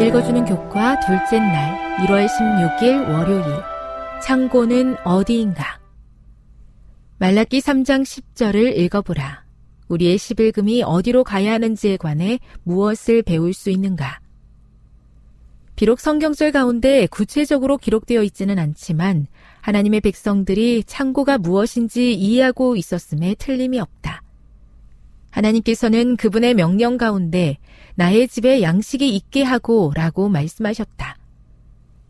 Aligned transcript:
읽어주는 0.00 0.44
교과 0.44 1.00
둘째 1.00 1.40
날 1.40 1.96
1월 2.06 2.28
16일 2.28 3.10
월요일 3.10 3.44
창고는 4.22 4.96
어디인가 5.04 5.80
말라기 7.18 7.58
3장 7.58 8.02
10절을 8.02 8.76
읽어보라. 8.78 9.44
우리의 9.88 10.16
11금이 10.16 10.84
어디로 10.86 11.24
가야 11.24 11.54
하는지에 11.54 11.96
관해 11.96 12.38
무엇을 12.62 13.22
배울 13.22 13.52
수 13.52 13.70
있는가? 13.70 14.20
비록 15.74 15.98
성경절 15.98 16.52
가운데 16.52 17.08
구체적으로 17.08 17.76
기록되어 17.76 18.22
있지는 18.22 18.60
않지만 18.60 19.26
하나님의 19.62 20.00
백성들이 20.00 20.84
창고가 20.84 21.38
무엇인지 21.38 22.14
이해하고 22.14 22.76
있었음에 22.76 23.34
틀림이 23.34 23.80
없다. 23.80 24.22
하나님께서는 25.38 26.16
그분의 26.16 26.54
명령 26.54 26.96
가운데 26.96 27.58
나의 27.94 28.28
집에 28.28 28.60
양식이 28.62 29.08
있게 29.14 29.42
하고 29.42 29.92
라고 29.94 30.28
말씀하셨다. 30.28 31.16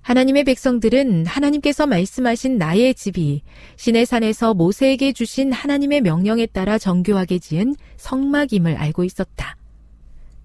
하나님의 0.01 0.45
백성들은 0.45 1.27
하나님께서 1.27 1.87
말씀하신 1.87 2.57
나의 2.57 2.95
집이 2.95 3.43
신의 3.77 4.07
산에서 4.07 4.55
모세에게 4.55 5.13
주신 5.13 5.53
하나님의 5.53 6.01
명령에 6.01 6.47
따라 6.47 6.79
정교하게 6.79 7.39
지은 7.39 7.77
성막임을 7.99 8.77
알고 8.77 9.05
있었다. 9.05 9.57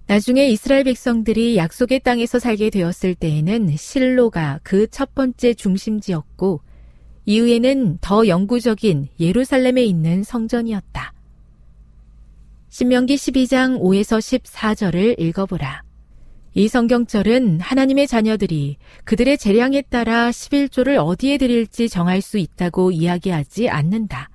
나중에 0.06 0.48
이스라엘 0.48 0.84
백성들이 0.84 1.56
약속의 1.56 2.00
땅에서 2.00 2.38
살게 2.38 2.68
되었을 2.68 3.14
때에는 3.14 3.74
실로가 3.78 4.60
그 4.62 4.86
첫 4.90 5.14
번째 5.14 5.54
중심지였고 5.54 6.60
이후에는 7.24 7.98
더 8.02 8.28
영구적인 8.28 9.08
예루살렘에 9.18 9.82
있는 9.82 10.22
성전이었다. 10.22 11.13
신명기 12.76 13.14
12장 13.14 13.78
5에서 13.78 14.18
14절을 14.18 15.20
읽어보라. 15.20 15.84
이 16.54 16.66
성경절은 16.66 17.60
하나님의 17.60 18.08
자녀들이 18.08 18.78
그들의 19.04 19.38
재량에 19.38 19.82
따라 19.82 20.30
11조를 20.30 20.96
어디에 20.98 21.38
드릴지 21.38 21.88
정할 21.88 22.20
수 22.20 22.36
있다고 22.36 22.90
이야기하지 22.90 23.68
않는다. 23.68 24.28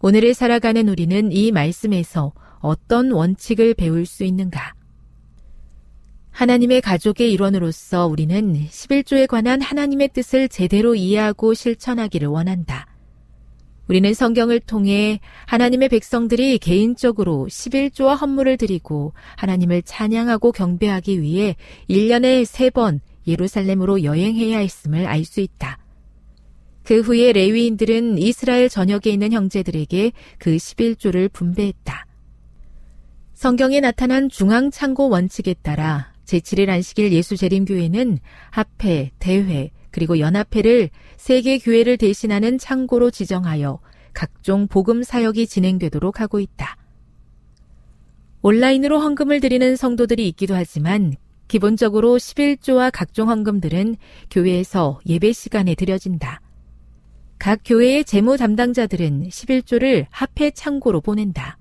오늘을 0.00 0.32
살아가는 0.32 0.88
우리는 0.88 1.32
이 1.32 1.52
말씀에서 1.52 2.32
어떤 2.60 3.10
원칙을 3.10 3.74
배울 3.74 4.06
수 4.06 4.24
있는가? 4.24 4.72
하나님의 6.30 6.80
가족의 6.80 7.30
일원으로서 7.30 8.06
우리는 8.06 8.54
11조에 8.54 9.26
관한 9.26 9.60
하나님의 9.60 10.14
뜻을 10.14 10.48
제대로 10.48 10.94
이해하고 10.94 11.52
실천하기를 11.52 12.26
원한다. 12.26 12.86
우리는 13.86 14.14
성경을 14.14 14.60
통해 14.60 15.20
하나님의 15.46 15.90
백성들이 15.90 16.58
개인적으로 16.58 17.46
11조와 17.50 18.18
헌물을 18.18 18.56
드리고 18.56 19.12
하나님을 19.36 19.82
찬양하고 19.82 20.52
경배하기 20.52 21.20
위해 21.20 21.56
1년에 21.90 22.44
3번 22.44 23.00
예루살렘으로 23.26 24.02
여행해야 24.02 24.58
했음을 24.58 25.06
알 25.06 25.24
수 25.24 25.40
있다. 25.40 25.78
그 26.82 27.00
후에 27.00 27.32
레위인들은 27.32 28.18
이스라엘 28.18 28.68
전역에 28.68 29.10
있는 29.10 29.32
형제들에게 29.32 30.12
그 30.38 30.56
11조를 30.56 31.32
분배했다. 31.32 32.06
성경에 33.32 33.80
나타난 33.80 34.28
중앙창고 34.28 35.08
원칙에 35.08 35.54
따라 35.54 36.12
제7일 36.26 36.68
안식일 36.68 37.12
예수재림교회는 37.12 38.18
합회, 38.50 39.10
대회, 39.18 39.70
그리고 39.94 40.18
연합회를 40.18 40.90
세계 41.16 41.56
교회를 41.56 41.98
대신하는 41.98 42.58
창고로 42.58 43.12
지정하여 43.12 43.78
각종 44.12 44.66
복음 44.66 45.04
사역이 45.04 45.46
진행되도록 45.46 46.20
하고 46.20 46.40
있다. 46.40 46.76
온라인으로 48.42 48.98
헌금을 48.98 49.38
드리는 49.38 49.76
성도들이 49.76 50.26
있기도 50.30 50.56
하지만 50.56 51.14
기본적으로 51.46 52.16
11조와 52.16 52.90
각종 52.92 53.30
헌금들은 53.30 53.94
교회에서 54.32 54.98
예배 55.06 55.30
시간에 55.30 55.76
드려진다. 55.76 56.40
각 57.38 57.60
교회의 57.64 58.04
재무 58.04 58.36
담당자들은 58.36 59.28
11조를 59.28 60.06
합회 60.10 60.50
창고로 60.50 61.02
보낸다. 61.02 61.56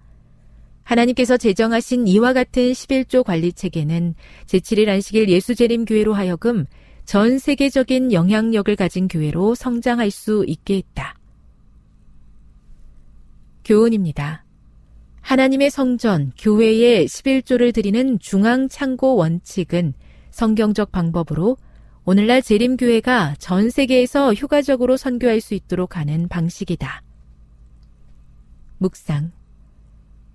하나님께서 0.82 1.38
제정하신 1.38 2.08
이와 2.08 2.34
같은 2.34 2.72
11조 2.72 3.24
관리 3.24 3.54
체계는 3.54 4.16
제7일 4.48 4.90
안식일 4.90 5.30
예수재림 5.30 5.86
교회로 5.86 6.16
하여금 6.16 6.66
전 7.06 7.38
세계적인 7.38 8.14
영향력을 8.14 8.76
가진 8.76 9.08
교회로 9.08 9.56
성장할 9.56 10.10
수 10.12 10.46
있게 10.48 10.78
했다. 10.78 11.16
교훈입니다. 13.66 14.46
하나님의 15.22 15.70
성전, 15.70 16.32
교회에 16.38 17.06
11조를 17.06 17.74
드리는 17.74 18.20
중앙 18.20 18.68
창고 18.68 19.16
원칙은 19.16 19.94
성경적 20.32 20.92
방법으로 20.92 21.58
오늘날 22.06 22.42
재림교회가 22.42 23.36
전 23.40 23.70
세계에서 23.70 24.34
효과적으로 24.34 24.98
선교할 24.98 25.40
수 25.40 25.54
있도록 25.54 25.96
하는 25.96 26.28
방식이다. 26.28 27.02
묵상. 28.80 29.32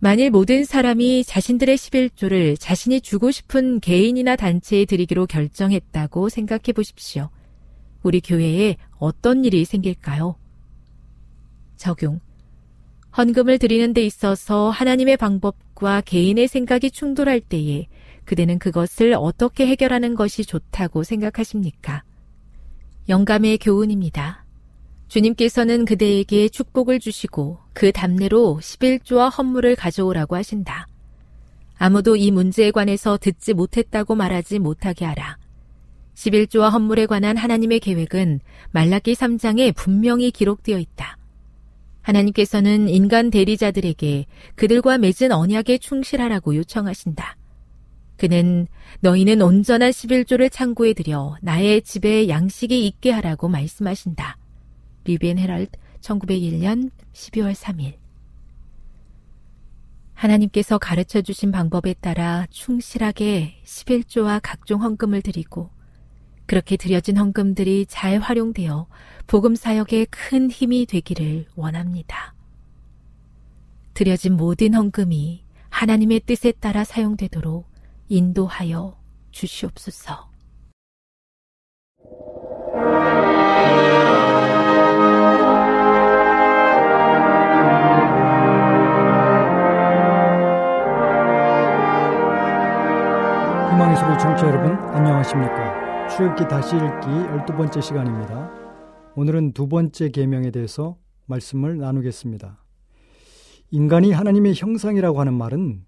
만일 0.00 0.30
모든 0.30 0.64
사람이 0.64 1.24
자신들의 1.24 1.76
11조를 1.76 2.56
자신이 2.60 3.00
주고 3.00 3.32
싶은 3.32 3.80
개인이나 3.80 4.36
단체에 4.36 4.84
드리기로 4.84 5.26
결정했다고 5.26 6.28
생각해 6.28 6.72
보십시오. 6.72 7.30
우리 8.04 8.20
교회에 8.20 8.76
어떤 8.98 9.44
일이 9.44 9.64
생길까요? 9.64 10.36
적용. 11.76 12.20
헌금을 13.16 13.58
드리는 13.58 13.92
데 13.92 14.06
있어서 14.06 14.70
하나님의 14.70 15.16
방법과 15.16 16.02
개인의 16.02 16.46
생각이 16.46 16.92
충돌할 16.92 17.40
때에 17.40 17.88
그대는 18.24 18.60
그것을 18.60 19.14
어떻게 19.18 19.66
해결하는 19.66 20.14
것이 20.14 20.44
좋다고 20.44 21.02
생각하십니까? 21.02 22.04
영감의 23.08 23.58
교훈입니다. 23.58 24.44
주님께서는 25.08 25.84
그대에게 25.84 26.48
축복을 26.48 27.00
주시고 27.00 27.58
그 27.72 27.92
답례로 27.92 28.60
11조와 28.60 29.36
헌물을 29.36 29.74
가져오라고 29.74 30.36
하신다. 30.36 30.86
아무도 31.78 32.16
이 32.16 32.30
문제에 32.30 32.70
관해서 32.70 33.16
듣지 33.16 33.54
못했다고 33.54 34.14
말하지 34.14 34.58
못하게 34.58 35.04
하라. 35.06 35.38
11조와 36.14 36.70
헌물에 36.70 37.06
관한 37.06 37.36
하나님의 37.36 37.80
계획은 37.80 38.40
말라기 38.72 39.14
3장에 39.14 39.74
분명히 39.74 40.30
기록되어 40.30 40.78
있다. 40.78 41.16
하나님께서는 42.02 42.88
인간 42.88 43.30
대리자들에게 43.30 44.26
그들과 44.56 44.98
맺은 44.98 45.30
언약에 45.30 45.78
충실하라고 45.78 46.56
요청하신다. 46.56 47.36
그는 48.16 48.66
너희는 49.00 49.40
온전한 49.42 49.90
11조를 49.90 50.50
창고에 50.50 50.92
들여 50.92 51.36
나의 51.40 51.82
집에 51.82 52.28
양식이 52.28 52.84
있게 52.86 53.12
하라고 53.12 53.48
말씀하신다. 53.48 54.36
리비엔 55.08 55.38
헤럴드 55.38 55.78
1901년 56.02 56.90
12월 57.14 57.54
3일 57.54 57.96
하나님께서 60.12 60.78
가르쳐 60.78 61.22
주신 61.22 61.50
방법에 61.50 61.94
따라 61.94 62.46
충실하게 62.50 63.62
11조와 63.64 64.40
각종 64.42 64.82
헌금을 64.82 65.22
드리고 65.22 65.70
그렇게 66.44 66.76
드려진 66.76 67.16
헌금들이 67.16 67.86
잘 67.88 68.18
활용되어 68.18 68.86
복음 69.26 69.54
사역에 69.54 70.06
큰 70.06 70.50
힘이 70.50 70.86
되기를 70.86 71.46
원합니다. 71.54 72.34
드려진 73.94 74.36
모든 74.36 74.74
헌금이 74.74 75.44
하나님의 75.70 76.20
뜻에 76.20 76.52
따라 76.52 76.84
사용되도록 76.84 77.66
인도하여 78.08 78.98
주시옵소서. 79.30 80.28
희망의 93.78 93.96
소리 93.96 94.18
청취자 94.18 94.48
여러분 94.48 94.72
안녕하십니까? 94.92 96.08
출애굽기 96.08 96.48
다시 96.48 96.74
읽기 96.74 97.06
12번째 97.06 97.80
시간입니다. 97.80 98.50
오늘은 99.14 99.52
두 99.52 99.68
번째 99.68 100.08
계명에 100.08 100.50
대해서 100.50 100.96
말씀을 101.26 101.78
나누겠습니다. 101.78 102.58
인간이 103.70 104.10
하나님의 104.10 104.54
형상이라고 104.56 105.20
하는 105.20 105.34
말은 105.34 105.84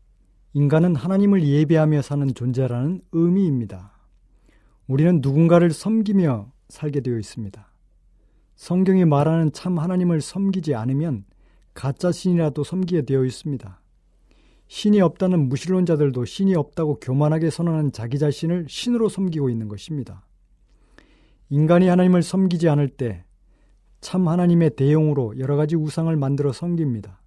인간은 0.53 0.95
하나님을 0.95 1.43
예배하며 1.43 2.03
사는 2.03 2.33
존재라는 2.33 3.01
의미입니다. 3.11 3.91
우리는 4.87 5.19
누군가를 5.21 5.73
섬기며 5.73 6.53
살게 6.69 7.01
되어 7.01 7.19
있습니다. 7.19 7.73
성경이 8.55 9.05
말하는 9.05 9.51
참 9.53 9.81
하나님을 9.81 10.21
섬기지 10.21 10.77
않으면 10.77 11.25
가짜 11.75 12.13
신이라도 12.13 12.63
섬기게 12.63 13.03
되어 13.03 13.25
있습니다 13.25 13.80
신이 14.71 15.01
없다는 15.01 15.49
무신론자들도 15.49 16.25
신이 16.25 16.55
없다고 16.55 17.01
교만하게 17.01 17.51
선언한 17.51 17.91
자기 17.91 18.21
자신을 18.21 18.67
신으로 18.69 19.09
섬기고 19.09 19.51
있는 19.51 19.67
것입니다. 19.67 20.25
인간이 21.49 21.89
하나님을 21.89 22.23
섬기지 22.23 22.69
않을 22.69 22.89
때 22.89 23.25
참 24.01 24.29
하나님의 24.29 24.77
대용으로 24.77 25.39
여러 25.39 25.57
가지 25.57 25.77
우상을 25.77 26.15
만들어 26.17 26.53
섬깁니다. 26.53 27.21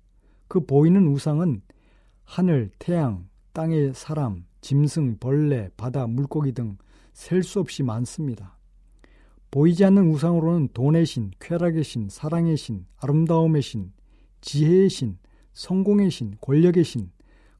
그 0.47 0.65
보이는 0.65 1.05
우상은 1.07 1.61
하늘, 2.23 2.71
태양, 2.79 3.27
땅의 3.53 3.91
사람, 3.93 4.45
짐승, 4.61 5.17
벌레, 5.19 5.69
바다, 5.77 6.07
물고기 6.07 6.51
등 6.51 6.77
셀 7.13 7.43
수 7.43 7.59
없이 7.59 7.83
많습니다. 7.83 8.57
보이지 9.51 9.85
않는 9.85 10.09
우상으로는 10.09 10.69
돈의 10.73 11.05
신, 11.05 11.29
쾌락의 11.39 11.83
신, 11.83 12.07
사랑의 12.09 12.57
신, 12.57 12.87
아름다움의 12.97 13.61
신, 13.61 13.91
지혜의 14.41 14.89
신, 14.89 15.19
성공의 15.53 16.09
신, 16.09 16.35
권력의 16.41 16.83
신, 16.83 17.11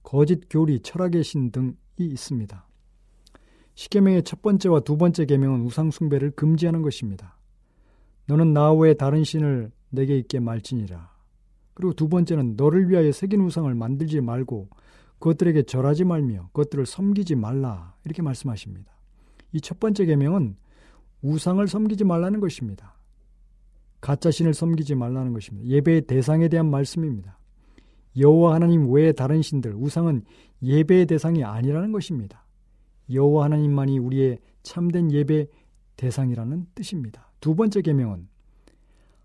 거짓 0.04 0.42
교리, 0.50 0.80
철학의 0.80 1.24
신 1.24 1.52
등이 1.52 1.74
있습니다. 1.98 2.68
십계명의 3.76 4.24
첫 4.24 4.42
번째와 4.42 4.82
두 4.82 4.98
번째 4.98 5.26
계명은 5.26 5.62
우상 5.62 5.90
숭배를 5.90 6.32
금지하는 6.32 6.82
것입니다. 6.82 7.38
너는 8.28 8.54
나 8.54 8.72
외에 8.74 8.94
다른 8.94 9.24
신을 9.24 9.72
내게 9.90 10.18
있게 10.18 10.40
말지니라. 10.40 11.12
그리고 11.74 11.94
두 11.94 12.08
번째는 12.08 12.56
너를 12.56 12.90
위하여 12.90 13.12
새긴 13.12 13.42
우상을 13.42 13.74
만들지 13.74 14.22
말고 14.22 14.70
그것들에게 15.20 15.64
절하지 15.64 16.04
말며 16.04 16.50
그것들을 16.54 16.86
섬기지 16.86 17.36
말라 17.36 17.96
이렇게 18.06 18.22
말씀하십니다. 18.22 18.92
이 19.54 19.60
첫 19.62 19.80
번째 19.80 20.06
계명은 20.06 20.56
우상을 21.22 21.66
섬기지 21.68 22.04
말라는 22.04 22.40
것입니다. 22.40 22.96
가짜 24.02 24.30
신을 24.32 24.54
섬기지 24.54 24.96
말라는 24.96 25.32
것입니다. 25.34 25.68
예배의 25.68 26.02
대상에 26.02 26.50
대한 26.50 26.70
말씀입니다. 26.70 27.38
여호와 28.18 28.56
하나님 28.56 28.92
외에 28.92 29.12
다른 29.12 29.42
신들, 29.42 29.74
우상은 29.76 30.24
예배의 30.62 31.08
대상이 31.08 31.44
아니라는 31.44 31.92
것입니다. 31.92 32.46
여호와 33.12 33.46
하나님만이 33.46 34.00
우리의 34.00 34.40
참된 34.62 35.12
예배 35.12 35.48
대상이라는 35.98 36.68
뜻입니다. 36.76 37.32
두 37.40 37.56
번째 37.56 37.82
계명은 37.82 38.28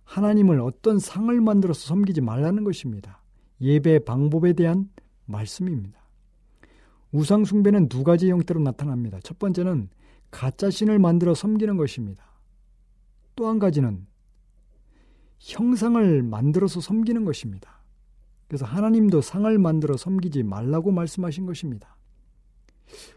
하나님을 0.05 0.61
어떤 0.61 0.99
상을 0.99 1.39
만들어서 1.41 1.87
섬기지 1.87 2.21
말라는 2.21 2.65
것입니다. 2.65 3.23
예배 3.61 4.01
방법에 4.01 4.55
대한 4.55 4.89
말씀입니다. 5.27 5.99
우상 7.13 7.45
숭배는 7.45 7.89
두 7.89 8.05
가지 8.05 8.31
형태로 8.31 8.61
나타납니다. 8.61 9.19
첫 9.23 9.39
번째는 9.39 9.89
가짜 10.31 10.71
신을 10.71 10.99
만들어 10.99 11.35
섬기는 11.35 11.77
것입니다. 11.77 12.25
또 13.37 13.49
한 13.49 13.59
가지는 13.59 14.07
형상을 15.39 16.23
만들어서 16.25 16.81
섬기는 16.81 17.25
것입니다. 17.25 17.78
그래서 18.49 18.65
하나님도 18.65 19.21
상을 19.21 19.59
만들어 19.59 19.97
섬기지 19.97 20.43
말라고 20.43 20.91
말씀하신 20.91 21.47
것입니다. 21.47 21.97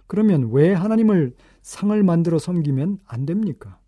그러면 0.07 0.49
왜 0.51 0.73
하나님을 0.73 1.33
상을 1.61 2.03
만들어 2.03 2.38
섬기면 2.38 3.00
안 3.05 3.25
됩니까? 3.25 3.79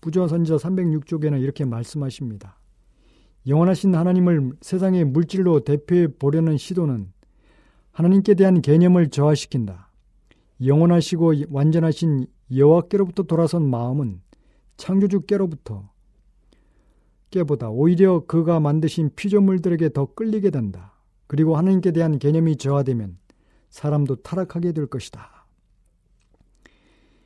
부조와 0.00 0.28
선지자 0.28 0.56
306쪽에는 0.56 1.40
이렇게 1.42 1.64
말씀하십니다. 1.64 2.60
영원하신 3.48 3.94
하나님을 3.94 4.52
세상의 4.60 5.04
물질로 5.04 5.60
대표해 5.60 6.08
보려는 6.08 6.56
시도는 6.56 7.12
하나님께 7.90 8.34
대한 8.34 8.62
개념을 8.62 9.08
저하시킨다. 9.08 9.90
영원하시고 10.64 11.32
완전하신 11.50 12.26
여호와께로부터 12.54 13.24
돌아선 13.24 13.68
마음은 13.68 14.20
창조주께로부터 14.76 15.90
깨보다 17.30 17.70
오히려 17.70 18.24
그가 18.26 18.60
만드신 18.60 19.10
피조물들에게 19.16 19.92
더 19.92 20.06
끌리게 20.14 20.50
된다. 20.50 20.92
그리고 21.26 21.56
하나님께 21.56 21.92
대한 21.92 22.18
개념이 22.18 22.56
저하되면 22.56 23.18
사람도 23.70 24.16
타락하게 24.16 24.72
될 24.72 24.86
것이다. 24.86 25.46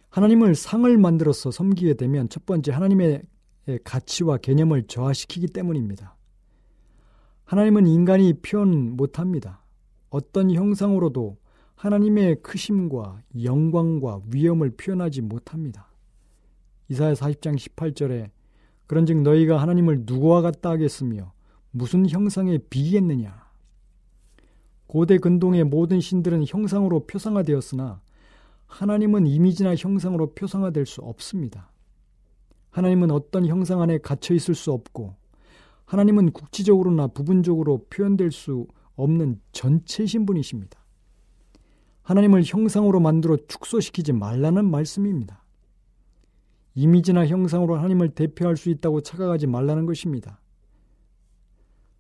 하나님을 0.09 0.55
상을 0.55 0.97
만들어서 0.99 1.51
섬기게 1.51 1.95
되면 1.95 2.29
첫 2.29 2.45
번째 2.47 2.73
하나님의 2.73 3.23
가치와 3.85 4.39
개념을 4.39 4.85
저하시키기 4.89 5.49
때문입니다. 5.49 6.17
하나님은 7.45 7.87
인간이 7.87 8.35
표현 8.35 8.97
못합니다. 8.97 9.63
어떤 10.09 10.51
형상으로도 10.51 11.39
하나님의 11.77 12.43
크심과 12.43 13.23
영광과 13.43 14.21
위엄을 14.33 14.71
표현하지 14.77 15.23
못합니다. 15.23 15.89
이사야 16.89 17.15
40장 17.15 17.57
18절에 17.57 18.31
그런즉 18.91 19.23
너희가 19.23 19.63
하나님을 19.63 20.03
누구와 20.05 20.43
같다 20.43 20.71
하겠으며 20.71 21.33
무슨 21.71 22.09
형상에 22.09 22.59
비겠느냐? 22.59 23.49
고대 24.89 25.17
근동의 25.17 25.63
모든 25.63 26.01
신들은 26.01 26.43
형상으로 26.49 27.07
표상화되었으나 27.07 28.01
하나님은 28.67 29.29
이미지나 29.29 29.77
형상으로 29.77 30.35
표상화될 30.35 30.87
수 30.87 31.03
없습니다. 31.03 31.71
하나님은 32.71 33.13
어떤 33.13 33.47
형상 33.47 33.81
안에 33.81 33.99
갇혀 33.99 34.35
있을 34.35 34.57
수 34.57 34.73
없고 34.73 35.15
하나님은 35.85 36.33
국지적으로나 36.33 37.07
부분적으로 37.07 37.87
표현될 37.91 38.33
수 38.33 38.67
없는 38.97 39.41
전체 39.53 40.05
신분이십니다. 40.05 40.81
하나님을 42.03 42.43
형상으로 42.45 42.99
만들어 42.99 43.37
축소시키지 43.47 44.15
말라는 44.15 44.69
말씀입니다. 44.69 45.40
이미지나 46.81 47.27
형상으로 47.27 47.77
하나님을 47.77 48.15
대표할 48.15 48.57
수 48.57 48.71
있다고 48.71 49.03
착각하지 49.03 49.47
말라는 49.47 49.85
것입니다. 49.85 50.41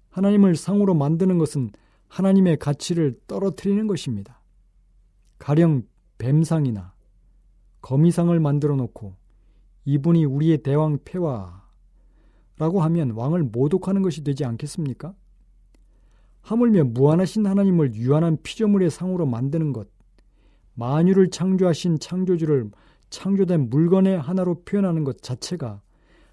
하나님을 0.08 0.56
상으로 0.56 0.94
만드는 0.94 1.36
것은 1.36 1.70
하나님의 2.08 2.56
가치를 2.56 3.20
떨어뜨리는 3.26 3.86
것입니다. 3.86 4.40
가령 5.38 5.82
뱀상이나 6.16 6.94
거미상을 7.82 8.40
만들어 8.40 8.74
놓고 8.76 9.16
이분이 9.84 10.24
우리의 10.24 10.62
대왕 10.62 10.98
폐와 11.04 11.62
라고 12.56 12.80
하면 12.80 13.10
왕을 13.10 13.42
모독하는 13.42 14.00
것이 14.00 14.24
되지 14.24 14.46
않겠습니까? 14.46 15.14
하물며 16.40 16.84
무한하신 16.84 17.46
하나님을 17.46 17.94
유한한 17.96 18.38
피조물의 18.42 18.90
상으로 18.90 19.26
만드는 19.26 19.74
것, 19.74 19.88
만유를 20.72 21.28
창조하신 21.28 21.98
창조주를 21.98 22.70
창조된 23.10 23.68
물건의 23.70 24.18
하나로 24.18 24.62
표현하는 24.62 25.04
것 25.04 25.20
자체가 25.20 25.82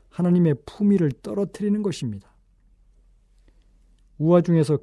하나님의 0.10 0.55
품위를 0.65 1.12
떨어뜨리는 1.22 1.81
것입니다. 1.84 2.29
우화 4.17 4.41
중에서 4.41 4.79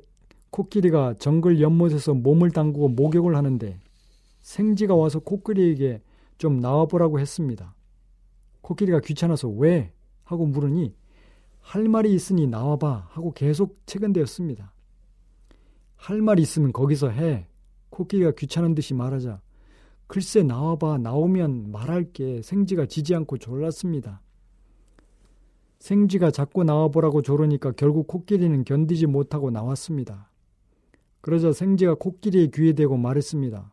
코끼리가 0.50 1.14
정글 1.18 1.60
연못에서 1.60 2.14
몸을 2.14 2.50
담그고 2.50 2.90
목욕을 2.90 3.34
하는데 3.34 3.80
생지가 4.42 4.94
와서 4.94 5.18
코끼리에게 5.18 6.02
좀 6.38 6.60
나와보라고 6.60 7.18
했습니다. 7.18 7.74
코끼리가 8.60 9.00
귀찮아서 9.00 9.48
왜? 9.48 9.92
하고 10.24 10.46
물으니 10.46 10.94
할 11.60 11.88
말이 11.88 12.14
있으니 12.14 12.46
나와봐 12.46 13.08
하고 13.10 13.32
계속 13.32 13.78
체근되었습니다. 13.86 14.72
할 15.96 16.20
말이 16.22 16.42
있으면 16.42 16.72
거기서 16.72 17.08
해. 17.08 17.46
코끼리가 17.90 18.32
귀찮은 18.32 18.74
듯이 18.74 18.94
말하자. 18.94 19.40
글쎄 20.06 20.42
나와봐 20.42 20.98
나오면 20.98 21.72
말할게 21.72 22.42
생지가 22.42 22.86
지지 22.86 23.14
않고 23.14 23.38
졸랐습니다. 23.38 24.20
생쥐가 25.78 26.30
자꾸 26.30 26.64
나와보라고 26.64 27.22
조르니까 27.22 27.72
결국 27.72 28.06
코끼리는 28.06 28.64
견디지 28.64 29.06
못하고 29.06 29.50
나왔습니다. 29.50 30.30
그러자 31.20 31.52
생쥐가 31.52 31.94
코끼리의 31.96 32.50
귀에 32.52 32.72
대고 32.72 32.96
말했습니다. 32.96 33.72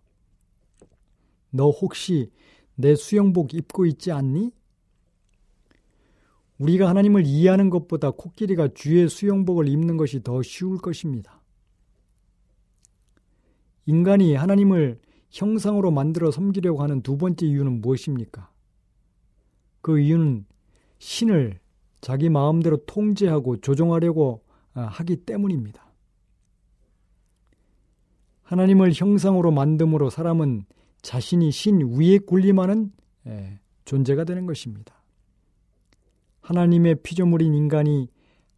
너 1.52 1.70
혹시 1.70 2.32
내 2.76 2.96
수영복 2.96 3.54
입고 3.54 3.86
있지 3.86 4.12
않니? 4.12 4.52
우리가 6.58 6.88
하나님을 6.90 7.26
이해하는 7.26 7.70
것보다 7.70 8.12
코끼리가 8.12 8.70
주의 8.74 9.10
수영복을 9.10 9.68
입는 9.68 9.98
것이 9.98 10.22
더 10.24 10.42
쉬울 10.42 10.78
것입니다. 10.78 11.42
인간이 13.86 14.36
하나님을 14.36 15.00
형상으로 15.32 15.92
만들어 15.92 16.30
섬기려고 16.30 16.84
하는 16.84 17.02
두 17.02 17.18
번째 17.18 17.46
이유는 17.46 17.82
무엇입니까? 17.82 18.50
그 19.82 20.00
이유는 20.00 20.46
신을 21.00 21.60
자기 22.02 22.30
마음대로 22.30 22.78
통제하고 22.86 23.62
조종하려고 23.62 24.44
아, 24.74 24.82
하기 24.84 25.18
때문입니다. 25.18 25.92
하나님을 28.44 28.92
형상으로 28.94 29.52
만듦으로 29.52 30.10
사람은 30.10 30.66
자신이 31.02 31.52
신 31.52 31.98
위에 31.98 32.20
군림하는 32.20 32.92
존재가 33.86 34.26
되는 34.26 34.46
것입니다. 34.46 35.02
하나님의 36.42 36.96
피조물인 37.02 37.54
인간이 37.54 38.10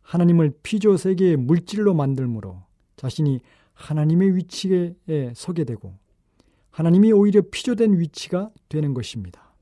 하나님을 0.02 0.54
피조 0.64 0.98
세계의 0.98 1.38
물질로 1.38 1.94
만들므로 1.94 2.64
자신이 2.96 3.40
하나님의 3.74 4.36
위치에 4.36 4.96
서게 5.36 5.64
되고 5.64 5.96
하나님이 6.74 7.12
오히려 7.12 7.44
피조된 7.52 8.00
위치가 8.00 8.50
되는 8.68 8.96
것입니다. 8.96 9.54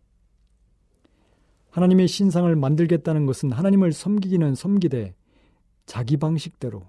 하나님의 1.72 2.08
신상을 2.08 2.54
만들겠다는 2.56 3.26
것은 3.26 3.52
하나님을 3.52 3.92
섬기기는 3.92 4.56
섬기되 4.56 5.14
자기 5.86 6.16
방식대로 6.16 6.88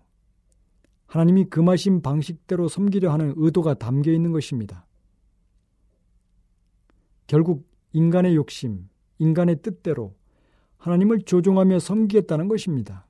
하나님이 1.07 1.47
금하신 1.47 2.02
방식대로 2.02 2.69
섬기려 2.69 3.12
하는 3.12 3.35
의도가 3.37 3.75
담겨 3.75 4.12
있는 4.12 4.31
것입니다. 4.31 4.87
결국 7.26 7.69
인간의 7.93 8.37
욕심, 8.37 8.88
인간의 9.19 9.61
뜻대로 9.62 10.14
하나님을 10.79 11.23
조종하며 11.23 11.81
섬기겠다는 11.81 12.47
것입니다. 12.47 13.07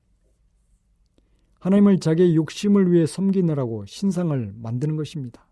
하나님을 1.59 1.99
자기의 1.99 2.35
욕심을 2.35 2.91
위해 2.91 3.05
섬기느라고 3.05 3.85
신상을 3.85 4.53
만드는 4.55 4.95
것입니다. 4.95 5.47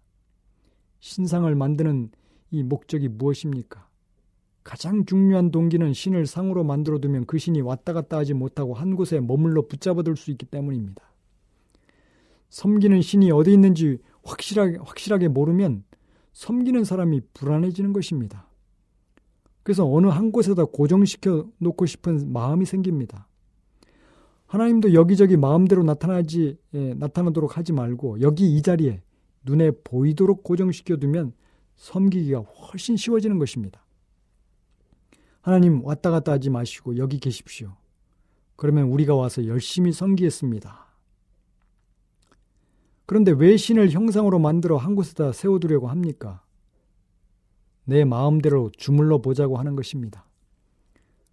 신상을 1.02 1.54
만드는 1.54 2.12
이 2.52 2.64
목적이 2.64 3.10
무엇입니까? 3.10 3.88
가장 4.64 5.06
중요한 5.06 5.52
동기는 5.52 5.94
신을 5.94 6.28
상으로 6.28 6.64
만들어 6.64 7.00
두면 7.00 7.26
그 7.26 7.40
신이 7.40 7.62
왔다 7.62 7.94
갔다 7.94 8.18
하지 8.18 8.34
못하고 8.34 8.76
한 8.76 8.96
곳에 8.96 9.20
머물러 9.20 9.68
붙잡아둘 9.68 10.16
수 10.16 10.32
있기 10.32 10.46
때문입니다. 10.46 11.02
섬기는 12.50 13.02
신이 13.02 13.32
어디 13.32 13.52
있는지 13.54 13.98
확실하게, 14.24 14.78
확실하게 14.78 15.28
모르면 15.30 15.84
섬기는 16.34 16.84
사람이 16.84 17.22
불안해지는 17.34 17.94
것입니다. 17.94 18.48
그래서 19.64 19.92
어느 19.92 20.08
한 20.08 20.32
곳에다 20.32 20.66
고정시켜 20.66 21.50
놓고 21.58 21.86
싶은 21.88 22.32
마음이 22.32 22.66
생깁니다. 22.66 23.28
하나님도 24.46 24.94
여기저기 24.94 25.38
마음대로 25.38 25.82
나타나지, 25.82 26.58
예, 26.74 26.94
나타나도록 26.94 27.58
하지 27.58 27.74
말고 27.74 28.22
여기 28.22 28.56
이 28.56 28.62
자리에 28.62 29.02
눈에 29.44 29.72
보이도록 29.84 30.44
고정시켜 30.44 30.98
두면 30.98 31.34
섬기기가 31.76 32.40
훨씬 32.40 32.98
쉬워지는 32.98 33.40
것입니다. 33.40 33.84
하나님 35.42 35.84
왔다 35.84 36.12
갔다 36.12 36.34
하지 36.34 36.50
마시고 36.50 36.98
여기 36.98 37.20
계십시오. 37.20 37.76
그러면 38.56 38.86
우리가 38.90 39.16
와서 39.16 39.46
열심히 39.48 39.92
섬기겠습니다. 39.92 40.86
그런데 43.08 43.32
왜 43.32 43.58
신을 43.58 43.90
형상으로 43.90 44.38
만들어 44.38 44.78
한 44.78 44.96
곳에다 44.96 45.32
세워두려고 45.32 45.88
합니까? 45.88 46.44
내 47.84 48.06
마음대로 48.06 48.70
주물러 48.78 49.18
보자고 49.18 49.58
하는 49.58 49.76
것입니다. 49.76 50.26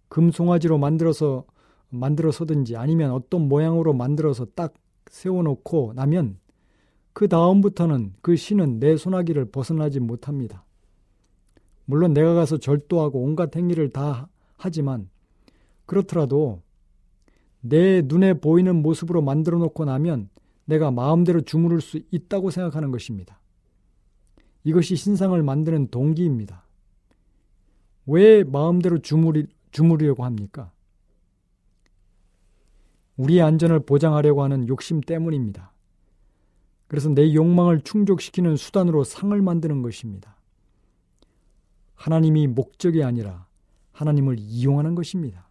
금송아지로 0.07 0.79
만들어서 0.79 1.45
만들어서든지 1.89 2.75
아니면 2.75 3.11
어떤 3.11 3.47
모양으로 3.47 3.93
만들어서 3.93 4.45
딱 4.55 4.73
세워놓고 5.09 5.93
나면 5.93 6.38
그 7.19 7.27
다음부터는 7.27 8.13
그 8.21 8.37
신은 8.37 8.79
내 8.79 8.95
손아귀를 8.95 9.51
벗어나지 9.51 9.99
못합니다. 9.99 10.63
물론 11.83 12.13
내가 12.13 12.33
가서 12.33 12.55
절도하고 12.59 13.21
온갖 13.21 13.57
행위를 13.57 13.89
다 13.89 14.29
하지만 14.55 15.09
그렇더라도 15.85 16.61
내 17.59 18.01
눈에 18.05 18.35
보이는 18.35 18.73
모습으로 18.81 19.21
만들어 19.21 19.57
놓고 19.57 19.83
나면 19.83 20.29
내가 20.63 20.91
마음대로 20.91 21.41
주무를 21.41 21.81
수 21.81 21.99
있다고 22.09 22.51
생각하는 22.51 22.89
것입니다. 22.89 23.41
이것이 24.63 24.95
신상을 24.95 25.43
만드는 25.43 25.89
동기입니다. 25.89 26.63
왜 28.05 28.45
마음대로 28.45 28.97
주무리, 28.99 29.45
주무려고 29.71 30.23
합니까? 30.23 30.71
우리의 33.17 33.41
안전을 33.41 33.81
보장하려고 33.81 34.41
하는 34.41 34.69
욕심 34.69 35.01
때문입니다. 35.01 35.73
그래서 36.89 37.07
내 37.07 37.35
욕망을 37.35 37.81
충족시키는 37.81 38.57
수단으로 38.57 39.03
상을 39.03 39.39
만드는 39.39 39.83
것입니다. 39.83 40.35
하나님이 41.93 42.47
목적이 42.47 43.03
아니라 43.03 43.45
하나님을 43.91 44.39
이용하는 44.39 44.95
것입니다. 44.95 45.47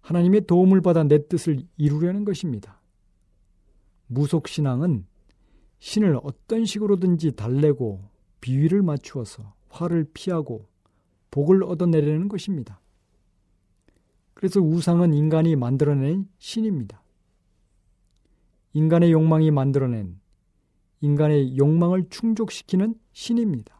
하나님의 0.00 0.46
도움을 0.46 0.80
받아 0.80 1.04
내 1.04 1.28
뜻을 1.28 1.66
이루려는 1.76 2.24
것입니다. 2.24 2.80
무속신앙은 4.06 5.04
신을 5.80 6.18
어떤 6.22 6.64
식으로든지 6.64 7.32
달래고 7.32 8.08
비위를 8.40 8.80
맞추어서 8.80 9.52
화를 9.68 10.06
피하고 10.14 10.66
복을 11.30 11.62
얻어내려는 11.62 12.28
것입니다. 12.28 12.80
그래서 14.32 14.60
우상은 14.60 15.12
인간이 15.12 15.56
만들어낸 15.56 16.26
신입니다. 16.38 17.02
인간의 18.76 19.10
욕망이 19.10 19.50
만들어낸 19.50 20.20
인간의 21.00 21.56
욕망을 21.56 22.10
충족시키는 22.10 22.94
신입니다. 23.10 23.74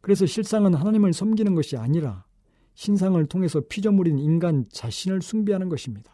그래서 0.00 0.24
실상은 0.24 0.72
하나님을 0.72 1.12
섬기는 1.12 1.54
것이 1.54 1.76
아니라 1.76 2.24
신상을 2.72 3.22
통해서 3.26 3.60
피조물인 3.68 4.18
인간 4.18 4.64
자신을 4.70 5.20
숭배하는 5.20 5.68
것입니다. 5.68 6.10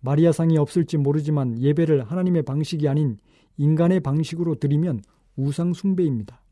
마리아상이 0.00 0.58
없을지 0.58 0.98
모르지만 0.98 1.58
예배를 1.62 2.04
하나님의 2.04 2.42
방식이 2.42 2.86
아닌 2.88 3.16
인간의 3.56 4.00
방식으로 4.00 4.56
드리면 4.56 5.00
우상 5.36 5.72
숭배입니다. 5.72 6.42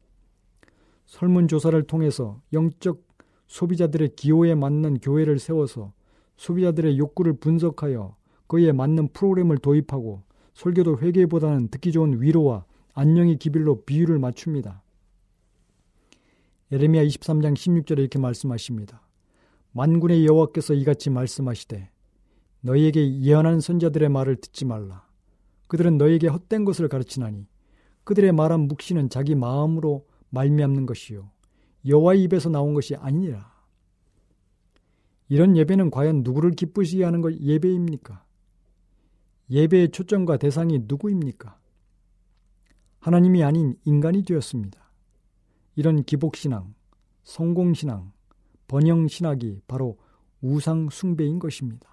설문조사를 1.05 1.83
통해서 1.83 2.41
영적 2.55 3.03
소비자들의 3.49 4.17
기호에 4.17 4.55
맞는 4.55 5.01
교회를 5.01 5.39
세워서 5.39 5.93
소비자들의 6.37 6.97
욕구를 6.97 7.35
분석하여 7.35 8.17
그에 8.47 8.73
맞는 8.73 9.09
프로그램을 9.09 9.59
도입하고 9.59 10.23
설교도 10.55 11.01
회개보다는 11.01 11.69
듣기 11.69 11.93
좋은 11.93 12.21
위로와 12.21 12.65
안녕의 12.95 13.39
기빌로 13.39 13.85
비유를 13.85 14.19
맞춥니다. 14.19 14.83
예레미야 16.73 17.05
23장 17.05 17.55
16절에 17.55 17.99
이렇게 17.99 18.19
말씀하십니다. 18.19 19.07
만군의 19.73 20.25
여호와께서 20.27 20.75
이같이 20.75 21.11
말씀하시되 21.11 21.91
너희에게 22.61 23.21
예언한 23.21 23.61
선자들의 23.61 24.09
말을 24.09 24.37
듣지 24.37 24.65
말라. 24.65 25.07
그들은 25.67 25.99
너희에게 25.99 26.29
헛된 26.29 26.65
것을 26.65 26.89
가르치나니 26.89 27.47
그들의 28.05 28.33
말한 28.33 28.69
묵시는 28.69 29.11
자기 29.11 29.35
마음으로 29.35 30.07
말미암는 30.31 30.87
것이요 30.87 31.31
여호와의 31.87 32.23
입에서 32.23 32.49
나온 32.49 32.75
것이 32.75 32.95
아니니라. 32.95 33.53
이런 35.29 35.57
예배는 35.57 35.91
과연 35.91 36.23
누구를 36.23 36.53
기쁘시게 36.53 37.05
하는 37.05 37.21
것 37.21 37.39
예배입니까? 37.39 38.24
예배의 39.51 39.91
초점과 39.91 40.37
대상이 40.37 40.85
누구입니까? 40.87 41.59
하나님이 43.01 43.45
아닌 43.45 43.77
인간이 43.85 44.23
되었습니다. 44.25 44.81
이런 45.77 46.03
기복신앙, 46.05 46.75
성공신앙, 47.23 48.13
번영신학이 48.69 49.61
바로 49.67 49.99
우상숭배인 50.41 51.39
것입니다. 51.39 51.89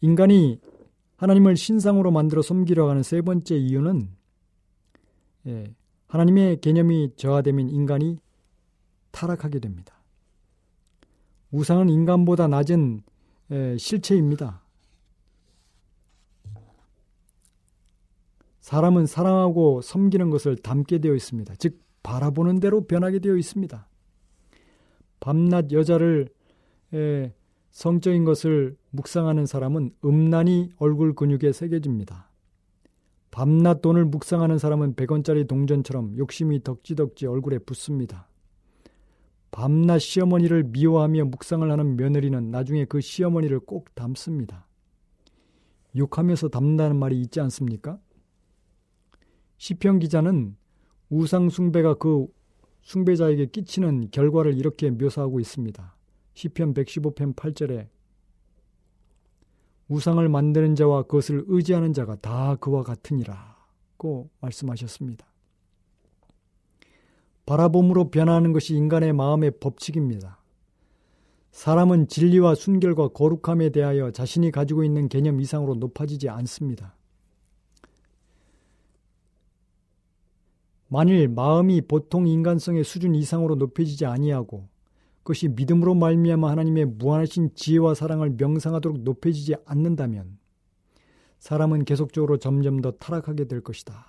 인간이 0.00 0.60
하나님을 1.16 1.56
신상으로 1.56 2.10
만들어 2.10 2.42
섬기려 2.42 2.88
하는 2.88 3.02
세 3.02 3.22
번째 3.22 3.56
이유는 3.56 4.10
예, 5.46 5.74
하나님의 6.08 6.60
개념이 6.60 7.12
저하되면 7.16 7.68
인간이 7.68 8.18
타락하게 9.10 9.60
됩니다. 9.60 9.94
우상은 11.50 11.88
인간보다 11.88 12.48
낮은 12.48 13.02
예, 13.50 13.76
실체입니다. 13.78 14.63
사람은 18.64 19.04
사랑하고 19.04 19.82
섬기는 19.82 20.30
것을 20.30 20.56
담게 20.56 20.96
되어 20.96 21.14
있습니다. 21.14 21.54
즉 21.58 21.78
바라보는 22.02 22.60
대로 22.60 22.86
변하게 22.86 23.18
되어 23.18 23.36
있습니다. 23.36 23.86
밤낮 25.20 25.70
여자를 25.70 26.30
에, 26.94 27.34
성적인 27.72 28.24
것을 28.24 28.78
묵상하는 28.88 29.44
사람은 29.44 29.90
음란이 30.02 30.70
얼굴 30.78 31.14
근육에 31.14 31.52
새겨집니다. 31.52 32.30
밤낮 33.30 33.82
돈을 33.82 34.06
묵상하는 34.06 34.56
사람은 34.56 34.94
100원짜리 34.94 35.46
동전처럼 35.46 36.16
욕심이 36.16 36.62
덕지덕지 36.62 37.26
얼굴에 37.26 37.58
붙습니다. 37.58 38.30
밤낮 39.50 39.98
시어머니를 39.98 40.64
미워하며 40.64 41.26
묵상을 41.26 41.70
하는 41.70 41.96
며느리는 41.96 42.50
나중에 42.50 42.86
그 42.86 43.02
시어머니를 43.02 43.60
꼭 43.60 43.94
닮습니다. 43.94 44.66
욕하면서 45.94 46.48
닮는다는 46.48 46.96
말이 46.96 47.20
있지 47.20 47.40
않습니까? 47.40 47.98
시편 49.56 49.98
기자는 49.98 50.56
우상 51.10 51.48
숭배가 51.48 51.94
그 51.94 52.26
숭배자에게 52.82 53.46
끼치는 53.46 54.10
결과를 54.10 54.56
이렇게 54.58 54.90
묘사하고 54.90 55.40
있습니다. 55.40 55.96
시편 56.34 56.74
115편 56.74 57.34
8절에 57.34 57.88
우상을 59.88 60.26
만드는 60.28 60.74
자와 60.74 61.02
그것을 61.02 61.44
의지하는 61.46 61.92
자가 61.92 62.16
다 62.16 62.56
그와 62.56 62.82
같으니라고 62.82 64.30
말씀하셨습니다. 64.40 65.26
바라봄으로 67.46 68.10
변화하는 68.10 68.52
것이 68.52 68.74
인간의 68.74 69.12
마음의 69.12 69.52
법칙입니다. 69.60 70.38
사람은 71.52 72.08
진리와 72.08 72.54
순결과 72.54 73.08
거룩함에 73.08 73.70
대하여 73.70 74.10
자신이 74.10 74.50
가지고 74.50 74.82
있는 74.82 75.08
개념 75.08 75.40
이상으로 75.40 75.74
높아지지 75.74 76.28
않습니다. 76.28 76.96
만일 80.94 81.26
마음이 81.26 81.80
보통 81.80 82.28
인간성의 82.28 82.84
수준 82.84 83.16
이상으로 83.16 83.56
높여지지 83.56 84.06
아니하고 84.06 84.68
그것이 85.24 85.48
믿음으로 85.48 85.96
말미암아 85.96 86.48
하나님의 86.48 86.84
무한하신 86.84 87.56
지혜와 87.56 87.94
사랑을 87.94 88.30
명상하도록 88.38 89.00
높여지지 89.00 89.56
않는다면 89.64 90.38
사람은 91.40 91.84
계속적으로 91.84 92.36
점점 92.36 92.80
더 92.80 92.92
타락하게 92.92 93.46
될 93.46 93.60
것이다. 93.60 94.06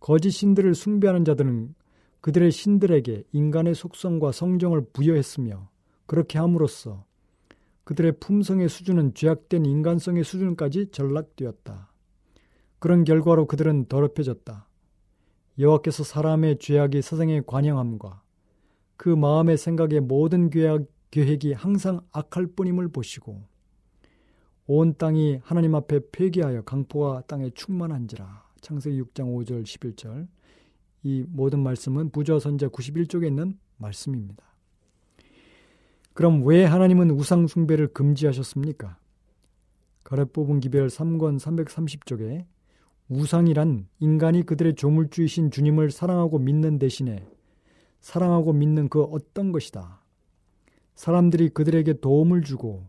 거짓 0.00 0.32
신들을 0.32 0.74
숭배하는 0.74 1.24
자들은 1.24 1.76
그들의 2.20 2.50
신들에게 2.50 3.22
인간의 3.30 3.76
속성과 3.76 4.32
성정을 4.32 4.86
부여했으며 4.92 5.68
그렇게 6.06 6.40
함으로써 6.40 7.04
그들의 7.84 8.18
품성의 8.18 8.68
수준은 8.68 9.14
죄악된 9.14 9.64
인간성의 9.64 10.24
수준까지 10.24 10.88
전락되었다. 10.90 11.92
그런 12.80 13.04
결과로 13.04 13.46
그들은 13.46 13.86
더럽혀졌다. 13.86 14.65
여호와께서 15.58 16.04
사람의 16.04 16.58
죄악이 16.58 17.00
세상에 17.02 17.40
관영함과 17.46 18.22
그 18.96 19.08
마음의 19.08 19.56
생각의 19.56 20.00
모든 20.00 20.50
계획, 20.50 20.90
계획이 21.10 21.52
항상 21.52 22.00
악할 22.12 22.48
뿐임을 22.48 22.88
보시고 22.88 23.42
온 24.66 24.94
땅이 24.96 25.40
하나님 25.42 25.74
앞에 25.74 26.00
폐기하여 26.12 26.62
강포가 26.62 27.22
땅에 27.22 27.50
충만한지라 27.50 28.44
창세기 28.60 29.00
6장 29.02 29.34
5절 29.34 29.62
11절 29.62 30.28
이 31.04 31.24
모든 31.28 31.60
말씀은 31.60 32.10
부조 32.10 32.38
선자 32.38 32.68
91쪽에 32.68 33.26
있는 33.26 33.58
말씀입니다. 33.76 34.44
그럼 36.12 36.44
왜 36.44 36.64
하나님은 36.64 37.10
우상 37.10 37.46
숭배를 37.46 37.88
금지하셨습니까? 37.88 38.98
가렙 40.02 40.32
뽑은 40.32 40.60
기별 40.60 40.88
3권 40.88 41.38
330쪽에 41.38 42.44
우상이란 43.08 43.86
인간이 44.00 44.42
그들의 44.42 44.74
조물주이신 44.74 45.52
주님을 45.52 45.90
사랑하고 45.90 46.38
믿는 46.40 46.78
대신에 46.78 47.24
사랑하고 48.00 48.52
믿는 48.52 48.88
그 48.88 49.02
어떤 49.02 49.52
것이다. 49.52 50.02
사람들이 50.96 51.50
그들에게 51.50 52.00
도움을 52.00 52.42
주고 52.42 52.88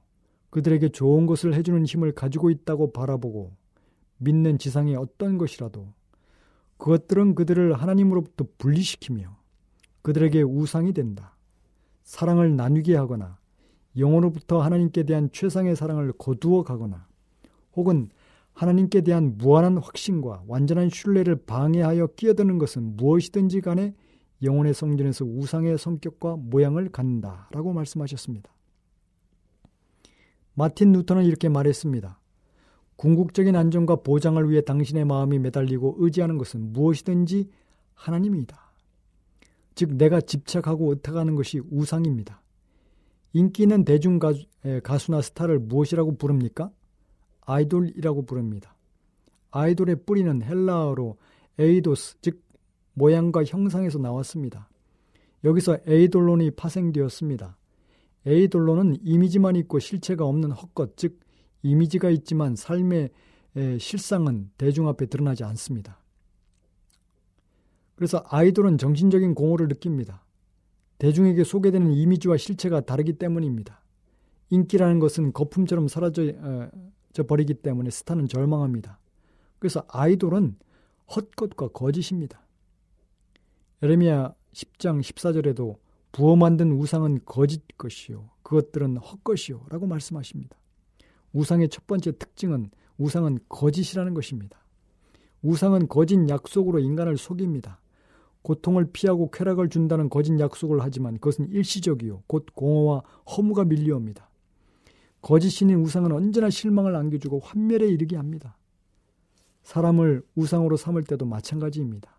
그들에게 0.49 0.89
좋은 0.89 1.27
것을 1.27 1.53
해주는 1.53 1.85
힘을 1.85 2.13
가지고 2.13 2.49
있다고 2.49 2.93
바라보고 2.93 3.55
믿는 4.17 4.57
지상의 4.57 4.95
어떤 4.95 5.37
것이라도 5.37 5.93
그것들은 6.77 7.35
그들을 7.35 7.73
하나님으로부터 7.73 8.45
분리시키며 8.57 9.37
그들에게 10.01 10.41
우상이 10.41 10.93
된다. 10.93 11.35
사랑을 12.03 12.55
나누게 12.55 12.95
하거나 12.95 13.37
영혼으로부터 13.97 14.61
하나님께 14.61 15.03
대한 15.03 15.29
최상의 15.31 15.75
사랑을 15.75 16.13
거두어 16.13 16.63
가거나 16.63 17.07
혹은 17.75 18.09
하나님께 18.57 19.01
대한 19.01 19.37
무한한 19.37 19.77
확신과 19.77 20.43
완전한 20.47 20.89
신뢰를 20.89 21.35
방해하여 21.45 22.07
끼어드는 22.15 22.57
것은 22.57 22.97
무엇이든지 22.97 23.61
간에 23.61 23.93
영혼의 24.41 24.73
성전에서 24.73 25.25
우상의 25.25 25.77
성격과 25.77 26.37
모양을 26.37 26.89
갖는다 26.89 27.49
라고 27.51 27.71
말씀하셨습니다. 27.71 28.51
마틴 30.55 30.91
루터는 30.91 31.25
이렇게 31.25 31.49
말했습니다. 31.49 32.19
궁극적인 32.95 33.55
안정과 33.55 33.97
보장을 33.97 34.49
위해 34.49 34.61
당신의 34.61 35.05
마음이 35.05 35.37
매달리고 35.37 35.97
의지하는 35.99 36.39
것은 36.39 36.73
무엇이든지 36.73 37.51
하나님이다. 37.93 38.57
즉 39.75 39.97
내가 39.97 40.19
집착하고 40.19 40.89
의탁하는 40.93 41.35
것이 41.35 41.61
우상입니다. 41.69 42.41
인기 43.33 43.63
있는 43.63 43.85
대중 43.85 44.17
가수나 44.17 45.21
스타를 45.21 45.59
무엇이라고 45.59 46.17
부릅니까? 46.17 46.71
아이돌이라고 47.47 48.25
부릅니다. 48.25 48.75
아이돌의 49.51 50.03
뿌리는 50.05 50.41
헬라어로 50.43 51.17
에이도스, 51.57 52.17
즉 52.21 52.43
모양과 52.93 53.43
형상에서 53.45 53.97
나왔습니다. 53.97 54.69
여기서 55.43 55.79
에이돌론이 55.87 56.51
파생되었습니다. 56.51 57.57
에이돌론은 58.25 58.97
이미지만 59.01 59.55
있고 59.55 59.79
실체가 59.79 60.25
없는 60.25 60.51
헛것, 60.51 60.97
즉 60.97 61.19
이미지가 61.63 62.09
있지만 62.11 62.55
삶의 62.55 63.09
실상은 63.79 64.51
대중 64.57 64.87
앞에 64.87 65.07
드러나지 65.07 65.43
않습니다. 65.43 65.99
그래서 67.95 68.23
아이돌은 68.27 68.77
정신적인 68.77 69.33
공허를 69.33 69.69
느낍니다. 69.69 70.23
대중에게 70.99 71.43
소개되는 71.43 71.91
이미지와 71.91 72.37
실체가 72.37 72.81
다르기 72.81 73.13
때문입니다. 73.13 73.81
인기라는 74.49 74.99
것은 74.99 75.33
거품처럼 75.33 75.87
사라져 75.87 76.33
버리기 77.23 77.55
때문에 77.55 77.89
스타는 77.89 78.27
절망합니다. 78.27 78.99
그래서 79.59 79.83
아이돌은 79.87 80.57
헛것과 81.15 81.69
거짓입니다. 81.69 82.45
에레미야 83.81 84.33
10장 84.53 85.01
14절에도 85.01 85.77
부어 86.11 86.35
만든 86.35 86.71
우상은 86.71 87.19
거짓 87.25 87.61
것이요 87.77 88.29
그것들은 88.43 88.97
헛것이요 88.97 89.67
라고 89.69 89.87
말씀하십니다. 89.87 90.57
우상의 91.33 91.69
첫 91.69 91.85
번째 91.85 92.17
특징은 92.17 92.71
우상은 92.97 93.39
거짓이라는 93.49 94.13
것입니다. 94.13 94.63
우상은 95.43 95.87
거짓 95.87 96.17
약속으로 96.27 96.79
인간을 96.79 97.17
속입니다. 97.17 97.79
고통을 98.41 98.89
피하고 98.91 99.29
쾌락을 99.29 99.69
준다는 99.69 100.09
거짓 100.09 100.39
약속을 100.39 100.79
하지만 100.81 101.15
그것은 101.15 101.49
일시적이요 101.49 102.23
곧 102.27 102.47
공허와 102.53 103.03
허무가 103.35 103.65
밀려옵니다. 103.65 104.29
거짓 105.27 105.49
신인 105.49 105.79
우상은 105.79 106.13
언제나 106.13 106.49
실망을 106.49 106.95
안겨주고 106.95 107.39
환멸에 107.39 107.85
이르게 107.85 108.15
합니다. 108.15 108.55
사람을 109.63 110.23
우상으로 110.35 110.77
삼을 110.77 111.03
때도 111.03 111.25
마찬가지입니다. 111.25 112.17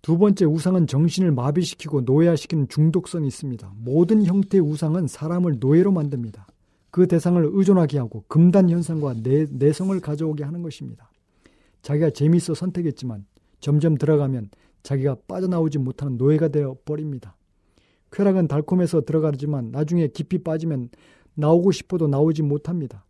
두 0.00 0.18
번째 0.18 0.44
우상은 0.44 0.86
정신을 0.86 1.32
마비시키고 1.32 2.02
노예화시키는 2.02 2.68
중독성이 2.68 3.26
있습니다. 3.26 3.72
모든 3.74 4.24
형태의 4.24 4.62
우상은 4.62 5.08
사람을 5.08 5.56
노예로 5.58 5.90
만듭니다. 5.90 6.46
그 6.92 7.08
대상을 7.08 7.44
의존하게 7.52 7.98
하고 7.98 8.22
금단 8.28 8.70
현상과 8.70 9.14
내, 9.24 9.46
내성을 9.50 9.98
가져오게 9.98 10.44
하는 10.44 10.62
것입니다. 10.62 11.10
자기가 11.82 12.10
재미있어 12.10 12.54
선택했지만 12.54 13.26
점점 13.58 13.98
들어가면 13.98 14.50
자기가 14.84 15.16
빠져나오지 15.26 15.78
못하는 15.78 16.18
노예가 16.18 16.50
되어 16.50 16.76
버립니다. 16.84 17.34
쾌락은 18.12 18.48
달콤해서 18.48 19.02
들어가지만 19.02 19.70
나중에 19.70 20.08
깊이 20.08 20.38
빠지면 20.38 20.90
나오고 21.34 21.72
싶어도 21.72 22.08
나오지 22.08 22.42
못합니다. 22.42 23.04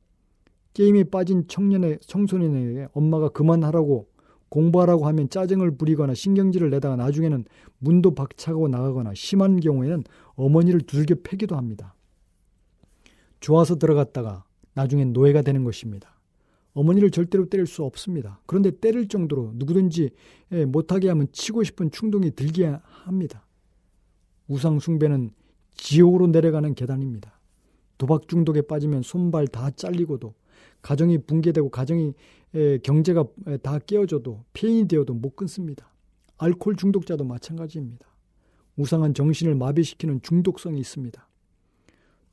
게임에 0.75 1.05
빠진 1.05 1.47
청년의 1.49 1.99
청소년에게 2.01 2.89
엄마가 2.93 3.29
그만하라고 3.29 4.09
공부하라고 4.49 5.07
하면 5.07 5.29
짜증을 5.29 5.77
부리거나 5.77 6.15
신경질을 6.15 6.71
내다가 6.71 6.97
나중에는 6.97 7.45
문도 7.79 8.15
박차고 8.15 8.69
나가거나 8.69 9.13
심한 9.15 9.61
경우에는 9.61 10.05
어머니를 10.35 10.83
두들겨 10.83 11.17
패기도 11.23 11.57
합니다. 11.57 11.95
좋아서 13.41 13.77
들어갔다가 13.77 14.45
나중엔 14.75 15.13
노예가 15.13 15.43
되는 15.43 15.65
것입니다. 15.65 16.21
어머니를 16.75 17.11
절대로 17.11 17.47
때릴 17.47 17.67
수 17.67 17.83
없습니다. 17.85 18.41
그런데 18.47 18.71
때릴 18.71 19.09
정도로 19.09 19.53
누구든지 19.55 20.11
예, 20.53 20.65
못하게 20.65 21.09
하면 21.09 21.29
치고 21.33 21.65
싶은 21.65 21.91
충동이 21.91 22.31
들게 22.31 22.75
합니다. 23.05 23.42
우상 24.49 24.79
숭배는 24.79 25.31
지옥으로 25.75 26.27
내려가는 26.29 26.75
계단입니다. 26.75 27.39
도박 27.99 28.29
중독에 28.29 28.63
빠지면 28.63 29.03
손발 29.03 29.47
다 29.47 29.71
잘리고도 29.71 30.35
가정이 30.83 31.19
붕괴되고 31.19 31.71
가정이 31.71 32.15
경제가 32.83 33.25
다 33.63 33.79
깨어져도 33.79 34.45
폐인이 34.53 34.89
되어도 34.89 35.15
못 35.15 35.37
끊습니다. 35.37 35.93
알코올 36.39 36.77
중독자도 36.77 37.25
마찬가지입니다. 37.25 38.07
우상한 38.77 39.15
정신을 39.15 39.55
마비시키는 39.55 40.23
중독성이 40.23 40.81
있습니다. 40.81 41.29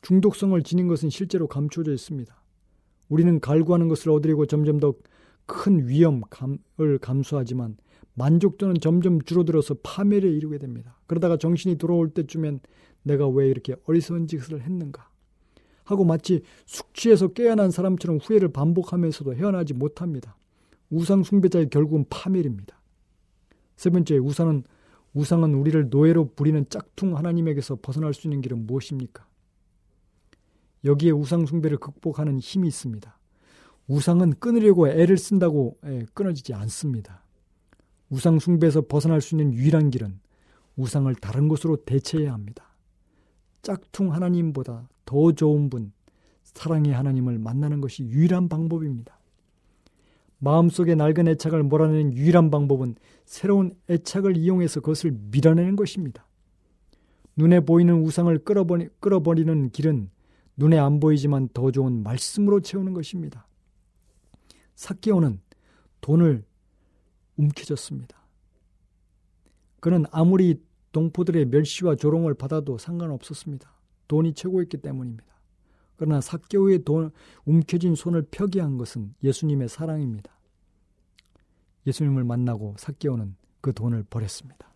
중독성을 0.01 0.61
지닌 0.63 0.87
것은 0.87 1.09
실제로 1.09 1.47
감춰져 1.47 1.93
있습니다. 1.93 2.33
우리는 3.09 3.39
갈구하는 3.39 3.87
것을 3.87 4.11
얻으려고 4.11 4.45
점점 4.45 4.79
더 4.79 4.93
큰 5.49 5.87
위험을 5.87 6.99
감수하지만 7.01 7.75
만족도는 8.19 8.81
점점 8.81 9.21
줄어들어서 9.21 9.75
파멸에 9.81 10.29
이르게 10.29 10.57
됩니다. 10.57 10.99
그러다가 11.07 11.37
정신이 11.37 11.77
돌아올 11.77 12.09
때쯤엔 12.09 12.59
내가 13.03 13.27
왜 13.27 13.49
이렇게 13.49 13.75
어리석은 13.87 14.27
짓을 14.27 14.61
했는가 14.61 15.09
하고 15.85 16.03
마치 16.03 16.43
숙취에서 16.65 17.29
깨어난 17.29 17.71
사람처럼 17.71 18.17
후회를 18.17 18.49
반복하면서도 18.49 19.35
헤어나지 19.35 19.73
못합니다. 19.73 20.37
우상 20.89 21.23
숭배자의 21.23 21.69
결국은 21.69 22.05
파멸입니다. 22.09 22.79
세 23.77 23.89
번째, 23.89 24.17
우상은 24.17 24.63
우상은 25.13 25.55
우리를 25.55 25.89
노예로 25.89 26.33
부리는 26.35 26.65
짝퉁 26.69 27.17
하나님에게서 27.17 27.79
벗어날 27.81 28.13
수 28.13 28.27
있는 28.27 28.41
길은 28.41 28.67
무엇입니까? 28.67 29.25
여기에 30.83 31.11
우상 31.11 31.45
숭배를 31.45 31.77
극복하는 31.77 32.39
힘이 32.39 32.67
있습니다. 32.67 33.17
우상은 33.87 34.33
끊으려고 34.39 34.87
애를 34.87 35.17
쓴다고 35.17 35.77
예, 35.85 36.05
끊어지지 36.13 36.53
않습니다. 36.53 37.23
우상 38.09 38.39
숭배에서 38.39 38.81
벗어날 38.81 39.21
수 39.21 39.35
있는 39.35 39.53
유일한 39.53 39.89
길은 39.89 40.19
우상을 40.75 41.13
다른 41.15 41.47
것으로 41.47 41.77
대체해야 41.77 42.33
합니다. 42.33 42.65
짝퉁 43.61 44.13
하나님보다 44.13 44.87
더 45.05 45.31
좋은 45.31 45.69
분, 45.69 45.91
사랑의 46.43 46.93
하나님을 46.93 47.37
만나는 47.37 47.81
것이 47.81 48.03
유일한 48.03 48.49
방법입니다. 48.49 49.19
마음속의 50.39 50.95
낡은 50.95 51.27
애착을 51.27 51.63
몰아내는 51.63 52.13
유일한 52.13 52.49
방법은 52.49 52.95
새로운 53.25 53.75
애착을 53.89 54.37
이용해서 54.37 54.79
그것을 54.79 55.11
밀어내는 55.31 55.75
것입니다. 55.75 56.25
눈에 57.35 57.59
보이는 57.59 57.93
우상을 57.93 58.37
끌어버리, 58.39 58.87
끌어버리는 58.99 59.69
길은 59.69 60.09
눈에 60.57 60.77
안 60.77 60.99
보이지만 60.99 61.49
더 61.53 61.71
좋은 61.71 62.03
말씀으로 62.03 62.61
채우는 62.61 62.93
것입니다. 62.93 63.47
사케오는 64.75 65.39
돈을 66.01 66.43
움켜졌습니다. 67.39 68.17
그는 69.79 70.05
아무리 70.11 70.61
동포들의 70.91 71.45
멸시와 71.45 71.95
조롱을 71.95 72.33
받아도 72.33 72.77
상관없었습니다. 72.77 73.71
돈이 74.07 74.33
최고였기 74.33 74.77
때문입니다. 74.77 75.25
그러나 75.95 76.21
사케오의 76.21 76.83
돈, 76.83 77.11
움켜진 77.45 77.95
손을 77.95 78.27
펴게 78.31 78.59
한 78.59 78.77
것은 78.77 79.13
예수님의 79.23 79.69
사랑입니다. 79.69 80.31
예수님을 81.85 82.23
만나고 82.23 82.75
사케오는 82.77 83.35
그 83.61 83.73
돈을 83.73 84.03
버렸습니다. 84.09 84.73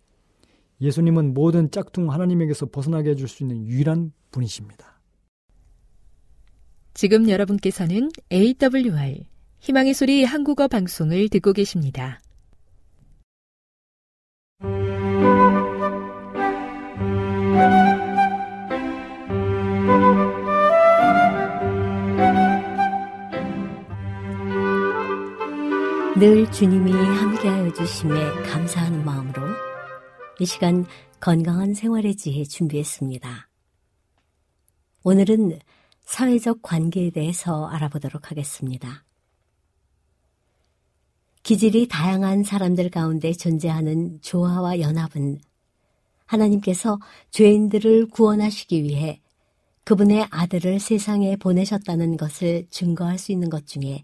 예수님은 0.82 1.34
모든 1.34 1.72
짝퉁 1.72 2.12
하나님에게서 2.12 2.68
벗어나게 2.68 3.12
해줄 3.12 3.28
수 3.28 3.44
있는 3.44 3.66
유일한 3.66 4.12
분이십니다. 4.32 5.00
지금 6.94 7.30
여러분께서는 7.30 8.10
AWR 8.32 9.26
희망의 9.60 9.94
소리 9.94 10.24
한국어 10.26 10.68
방송을 10.68 11.30
듣고 11.30 11.54
계십니다. 11.54 12.20
늘 26.16 26.50
주님이 26.52 26.92
함께하여 26.92 27.74
주심에 27.74 28.14
감사하는 28.44 29.04
마음으로 29.04 29.42
이 30.40 30.46
시간 30.46 30.86
건강한 31.20 31.74
생활의 31.74 32.16
지혜 32.16 32.44
준비했습니다. 32.44 33.50
오늘은 35.04 35.58
사회적 36.04 36.62
관계에 36.62 37.10
대해서 37.10 37.66
알아보도록 37.66 38.30
하겠습니다. 38.30 39.04
기질이 41.42 41.88
다양한 41.88 42.44
사람들 42.44 42.92
가운데 42.92 43.34
존재하는 43.34 44.20
조화와 44.22 44.82
연합은 44.82 45.40
하나님께서 46.28 47.00
죄인들을 47.32 48.10
구원하시기 48.10 48.84
위해 48.84 49.20
그분의 49.84 50.28
아들을 50.30 50.80
세상에 50.80 51.38
보내셨다는 51.38 52.18
것을 52.18 52.68
증거할 52.70 53.18
수 53.18 53.32
있는 53.32 53.50
것 53.50 53.66
중에 53.66 54.04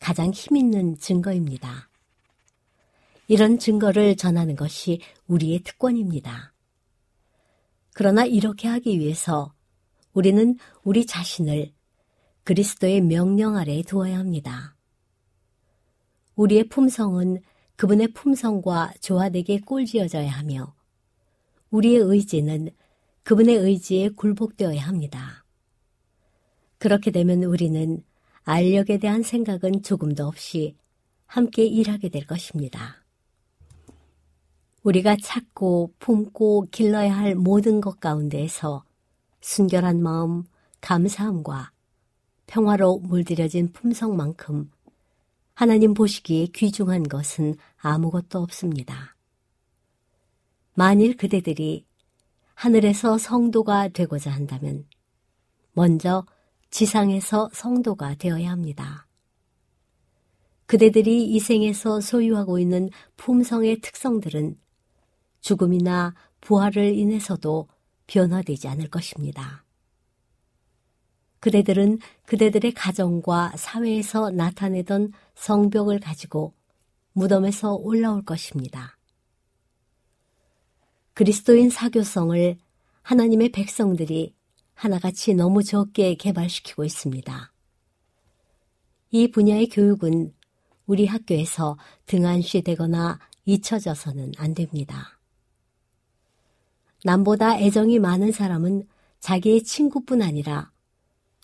가장 0.00 0.30
힘있는 0.30 0.98
증거입니다. 0.98 1.88
이런 3.28 3.58
증거를 3.58 4.16
전하는 4.16 4.56
것이 4.56 5.00
우리의 5.28 5.60
특권입니다. 5.60 6.52
그러나 7.92 8.24
이렇게 8.24 8.66
하기 8.66 8.98
위해서 8.98 9.52
우리는 10.12 10.56
우리 10.82 11.06
자신을 11.06 11.72
그리스도의 12.44 13.02
명령 13.02 13.56
아래 13.56 13.82
두어야 13.82 14.18
합니다. 14.18 14.74
우리의 16.34 16.64
품성은 16.68 17.42
그분의 17.76 18.08
품성과 18.08 18.94
조화되게 19.00 19.60
꼴지어져야 19.60 20.30
하며 20.30 20.74
우리의 21.70 21.98
의지는 21.98 22.70
그분의 23.22 23.56
의지에 23.56 24.08
굴복되어야 24.08 24.80
합니다. 24.82 25.44
그렇게 26.78 27.10
되면 27.10 27.44
우리는 27.44 28.02
알력에 28.44 28.98
대한 28.98 29.22
생각은 29.22 29.82
조금도 29.82 30.26
없이 30.26 30.76
함께 31.26 31.64
일하게 31.64 32.08
될 32.08 32.26
것입니다. 32.26 33.04
우리가 34.82 35.16
찾고 35.22 35.94
품고 35.98 36.68
길러야 36.70 37.16
할 37.16 37.34
모든 37.34 37.80
것 37.80 38.00
가운데에서 38.00 38.84
순결한 39.40 40.02
마음, 40.02 40.44
감사함과 40.80 41.70
평화로 42.46 42.98
물들여진 43.00 43.72
품성만큼 43.72 44.70
하나님 45.54 45.92
보시기에 45.92 46.46
귀중한 46.46 47.04
것은 47.04 47.54
아무것도 47.76 48.38
없습니다. 48.40 49.14
만일 50.74 51.16
그대들이 51.16 51.84
하늘에서 52.54 53.18
성도가 53.18 53.88
되고자 53.88 54.30
한다면 54.30 54.86
먼저 55.72 56.24
지상에서 56.70 57.50
성도가 57.52 58.14
되어야 58.14 58.50
합니다. 58.50 59.06
그대들이 60.66 61.24
이 61.24 61.40
생에서 61.40 62.00
소유하고 62.00 62.58
있는 62.58 62.90
품성의 63.16 63.80
특성들은 63.80 64.56
죽음이나 65.40 66.14
부활을 66.40 66.94
인해서도 66.94 67.68
변화되지 68.06 68.68
않을 68.68 68.88
것입니다. 68.88 69.64
그대들은 71.40 71.98
그대들의 72.26 72.72
가정과 72.74 73.54
사회에서 73.56 74.30
나타내던 74.30 75.12
성벽을 75.34 75.98
가지고 75.98 76.54
무덤에서 77.12 77.74
올라올 77.74 78.24
것입니다. 78.24 78.96
그리스도인 81.14 81.70
사교성을 81.70 82.56
하나님의 83.02 83.50
백성들이 83.50 84.34
하나같이 84.80 85.34
너무 85.34 85.62
적게 85.62 86.14
개발시키고 86.14 86.84
있습니다. 86.84 87.52
이 89.10 89.30
분야의 89.30 89.68
교육은 89.68 90.32
우리 90.86 91.04
학교에서 91.04 91.76
등한시 92.06 92.62
되거나 92.62 93.18
잊혀져서는 93.44 94.32
안 94.38 94.54
됩니다. 94.54 95.18
남보다 97.04 97.58
애정이 97.58 97.98
많은 97.98 98.32
사람은 98.32 98.88
자기의 99.20 99.64
친구뿐 99.64 100.22
아니라 100.22 100.72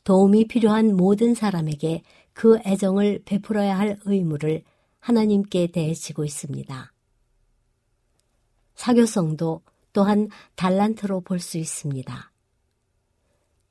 도움이 0.04 0.48
필요한 0.48 0.96
모든 0.96 1.34
사람에게 1.34 2.04
그 2.32 2.58
애정을 2.64 3.24
베풀어야 3.26 3.78
할 3.78 3.98
의무를 4.06 4.64
하나님께 5.00 5.72
대해지고 5.72 6.24
있습니다. 6.24 6.92
사교성도 8.76 9.60
또한 9.92 10.30
달란트로 10.54 11.20
볼 11.20 11.38
수 11.38 11.58
있습니다. 11.58 12.32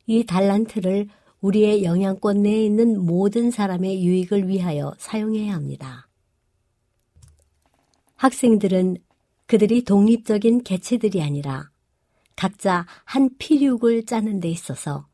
이 0.06 0.26
달란트를 0.26 1.08
우리의 1.42 1.84
영향권 1.84 2.44
내에 2.44 2.66
있는 2.66 3.06
모든 3.06 3.52
사람의 3.52 4.04
유익을 4.04 4.48
위하여 4.48 4.94
사용해야 4.98 5.54
합니다. 5.54 6.08
학생들은 8.16 8.98
그들이 9.46 9.84
독립적인 9.84 10.64
개체들이 10.64 11.22
아니라 11.22 11.70
각자 12.36 12.86
한 13.04 13.30
피륙을 13.38 14.06
짜는 14.06 14.40
데 14.40 14.50
있어서 14.50 15.08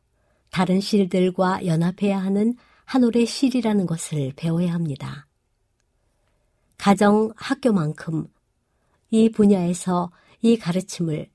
다른 0.49 0.79
실들과 0.79 1.65
연합해야 1.65 2.17
하는 2.17 2.55
한 2.85 3.03
올의 3.03 3.25
실이라는 3.25 3.85
것을 3.85 4.33
배워야 4.35 4.73
합니다. 4.73 5.27
가정, 6.77 7.31
학교만큼 7.35 8.27
이 9.11 9.29
분야에서 9.29 10.11
이 10.41 10.57
가르침을 10.57 11.29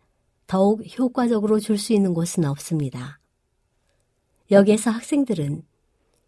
더욱 0.47 0.83
효과적으로 0.99 1.61
줄 1.61 1.79
수 1.79 1.93
있는 1.93 2.15
곳은 2.15 2.45
없습니다. 2.45 3.21
여기에서 4.51 4.91
학생들은 4.91 5.63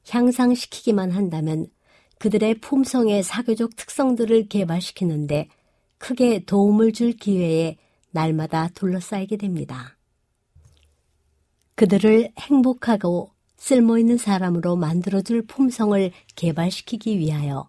향상시키기만 0.08 1.10
한다면 1.10 1.68
그들의 2.18 2.60
품성의 2.60 3.22
사교적 3.22 3.76
특성들을 3.76 4.48
개발시키는데 4.48 5.48
크게 5.98 6.44
도움을 6.44 6.92
줄 6.92 7.12
기회에 7.12 7.76
날마다 8.10 8.68
둘러싸이게 8.68 9.36
됩니다. 9.36 9.96
그들을 11.74 12.32
행복하고 12.38 13.32
쓸모있는 13.58 14.16
사람으로 14.16 14.76
만들어줄 14.76 15.46
품성을 15.46 16.10
개발시키기 16.34 17.18
위하여 17.18 17.68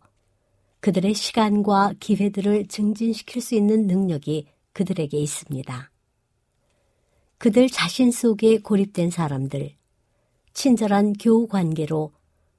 그들의 0.80 1.14
시간과 1.14 1.94
기회들을 2.00 2.68
증진시킬 2.68 3.42
수 3.42 3.56
있는 3.56 3.86
능력이 3.86 4.48
그들에게 4.74 5.18
있습니다. 5.18 5.92
그들 7.38 7.70
자신 7.70 8.12
속에 8.12 8.60
고립된 8.60 9.12
사람들, 9.12 9.76
친절한 10.62 11.14
교우 11.14 11.48
관계로 11.48 12.12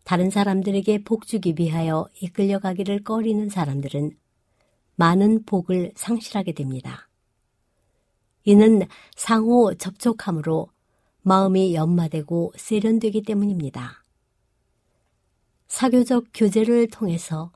다른 0.04 0.30
사람들에게 0.30 1.04
복 1.04 1.26
주기 1.26 1.54
위하여 1.58 2.08
이끌려가기를 2.22 3.04
꺼리는 3.04 3.46
사람들은 3.50 4.16
많은 4.96 5.44
복을 5.44 5.92
상실하게 5.96 6.52
됩니다. 6.52 7.10
이는 8.44 8.86
상호 9.16 9.74
접촉함으로 9.74 10.68
마음이 11.20 11.74
연마되고 11.74 12.54
세련되기 12.56 13.20
때문입니다. 13.20 14.02
사교적 15.68 16.28
교제를 16.32 16.88
통해서 16.88 17.52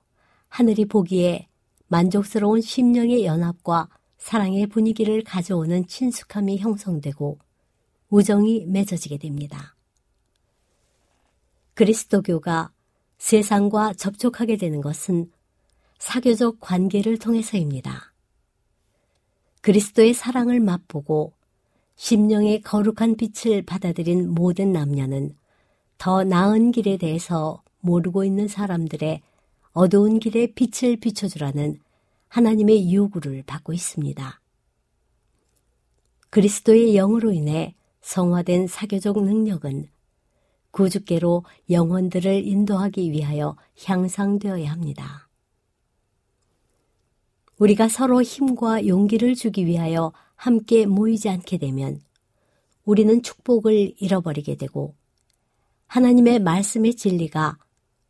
하늘이 0.48 0.85
보기에 0.85 1.48
만족스러운 1.88 2.61
심령의 2.61 3.24
연합과 3.24 3.88
사랑의 4.18 4.66
분위기를 4.66 5.24
가져오는 5.24 5.87
친숙함이 5.87 6.59
형성되고 6.59 7.38
우정이 8.11 8.66
맺어지게 8.66 9.16
됩니다. 9.16 9.73
그리스도교가 11.74 12.70
세상과 13.18 13.94
접촉하게 13.94 14.56
되는 14.56 14.80
것은 14.80 15.30
사교적 15.98 16.58
관계를 16.60 17.18
통해서입니다. 17.18 18.12
그리스도의 19.60 20.14
사랑을 20.14 20.60
맛보고 20.60 21.32
심령의 21.96 22.60
거룩한 22.62 23.16
빛을 23.16 23.62
받아들인 23.62 24.30
모든 24.30 24.72
남녀는 24.72 25.37
더 25.96 26.24
나은 26.24 26.72
길에 26.72 26.96
대해서 26.96 27.62
모르고 27.80 28.24
있는 28.24 28.48
사람들의 28.48 29.22
어두운 29.72 30.18
길에 30.20 30.48
빛을 30.52 30.96
비춰주라는 30.96 31.78
하나님의 32.28 32.92
요구를 32.92 33.42
받고 33.46 33.72
있습니다. 33.72 34.40
그리스도의 36.30 36.94
영으로 36.94 37.32
인해 37.32 37.74
성화된 38.02 38.66
사교적 38.66 39.22
능력은 39.22 39.88
구주께로 40.74 41.44
영혼들을 41.70 42.46
인도하기 42.46 43.12
위하여 43.12 43.56
향상되어야 43.84 44.70
합니다. 44.70 45.28
우리가 47.58 47.88
서로 47.88 48.20
힘과 48.20 48.87
용기를 48.87 49.37
주기 49.37 49.64
위하여 49.66 50.12
함께 50.34 50.84
모이지 50.87 51.28
않게 51.28 51.58
되면 51.58 52.00
우리는 52.84 53.22
축복을 53.22 53.94
잃어버리게 53.98 54.56
되고 54.56 54.94
하나님의 55.87 56.40
말씀의 56.40 56.96
진리가 56.96 57.56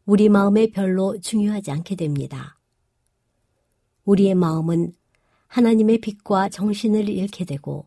우리 0.06 0.30
마음에 0.30 0.68
별로 0.68 1.20
중요하지 1.20 1.70
않게 1.70 1.96
됩니다. 1.96 2.58
우리의 4.04 4.34
마음은 4.34 4.94
하나님의 5.48 5.98
빛과 5.98 6.48
정신을 6.48 7.08
잃게 7.10 7.44
되고 7.44 7.86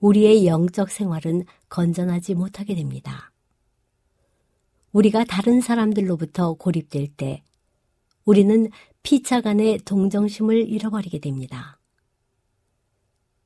우리의 0.00 0.46
영적 0.46 0.90
생활은 0.90 1.44
건전하지 1.68 2.34
못하게 2.34 2.74
됩니다. 2.74 3.32
우리가 4.96 5.24
다른 5.24 5.60
사람들로부터 5.60 6.54
고립될 6.54 7.08
때 7.18 7.42
우리는 8.24 8.70
피차 9.02 9.42
간의 9.42 9.80
동정심을 9.84 10.66
잃어버리게 10.70 11.18
됩니다. 11.18 11.78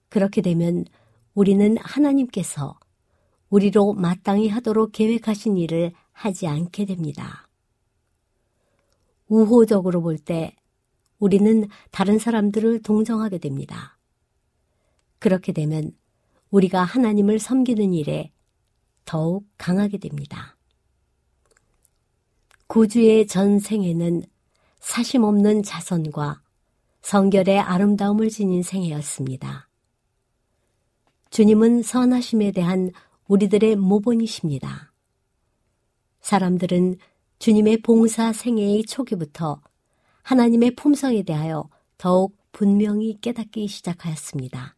그렇게 0.09 0.43
되면 0.43 0.85
우리는 1.35 1.77
하나님께서 1.79 2.79
우리로 3.49 3.95
마땅히 3.95 4.49
하도록 4.49 4.93
계획하신 4.93 5.57
일을 5.57 5.93
하지 6.13 6.47
않게 6.47 6.85
됩니다. 6.85 7.49
우호적으로 9.27 10.03
볼 10.03 10.19
때 10.19 10.55
우리는 11.19 11.67
다른 11.91 12.21
사람들을 12.21 12.83
동정하게 12.83 13.39
됩니다. 13.39 13.99
그렇게 15.19 15.51
되면 15.51 15.91
우리가 16.51 16.85
하나님을 16.85 17.41
섬기는 17.41 17.93
일에 17.93 18.31
더욱 19.05 19.49
강하게 19.59 19.99
됩니다. 19.99 20.57
구주의 22.71 23.27
전생에는 23.27 24.23
사심 24.79 25.25
없는 25.25 25.65
자선과 25.65 26.41
성결의 27.03 27.59
아름다움을 27.59 28.29
지닌 28.29 28.63
생애였습니다. 28.63 29.69
주님은 31.31 31.83
선하심에 31.83 32.53
대한 32.53 32.93
우리들의 33.27 33.75
모본이십니다. 33.75 34.93
사람들은 36.21 36.99
주님의 37.41 37.79
봉사 37.83 38.33
생애의 38.33 38.85
초기부터 38.85 39.61
하나님의 40.23 40.77
품성에 40.77 41.25
대하여 41.25 41.69
더욱 41.99 42.37
분명히 42.53 43.19
깨닫기 43.21 43.67
시작하였습니다. 43.67 44.77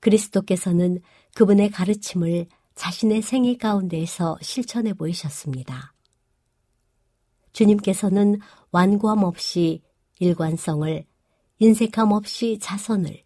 그리스도께서는 0.00 0.98
그분의 1.36 1.70
가르침을 1.70 2.48
자신의 2.74 3.22
생애 3.22 3.56
가운데에서 3.56 4.36
실천해 4.42 4.94
보이셨습니다. 4.94 5.89
주님께서는 7.60 8.38
완고함 8.70 9.22
없이 9.22 9.82
일관성을, 10.18 11.04
인색함 11.58 12.12
없이 12.12 12.58
자선을, 12.58 13.22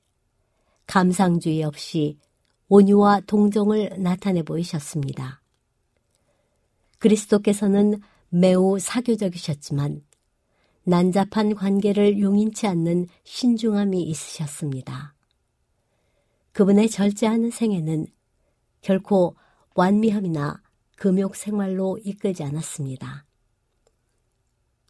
감상주의 0.87 1.63
없이 1.63 2.19
온유와 2.69 3.21
동정을 3.27 3.97
나타내 3.99 4.43
보이셨습니다. 4.43 5.41
그리스도께서는 6.99 8.01
매우 8.29 8.79
사교적이셨지만 8.81 10.03
난잡한 10.83 11.55
관계를 11.55 12.19
용인치 12.19 12.67
않는 12.67 13.07
신중함이 13.23 14.03
있으셨습니다. 14.03 15.15
그분의 16.53 16.91
절제하는 16.91 17.51
생애는 17.51 18.07
결코 18.81 19.37
완미함이나 19.77 20.61
금욕 20.97 21.37
생활로 21.37 21.99
이끌지 22.05 22.43
않았습니다. 22.43 23.27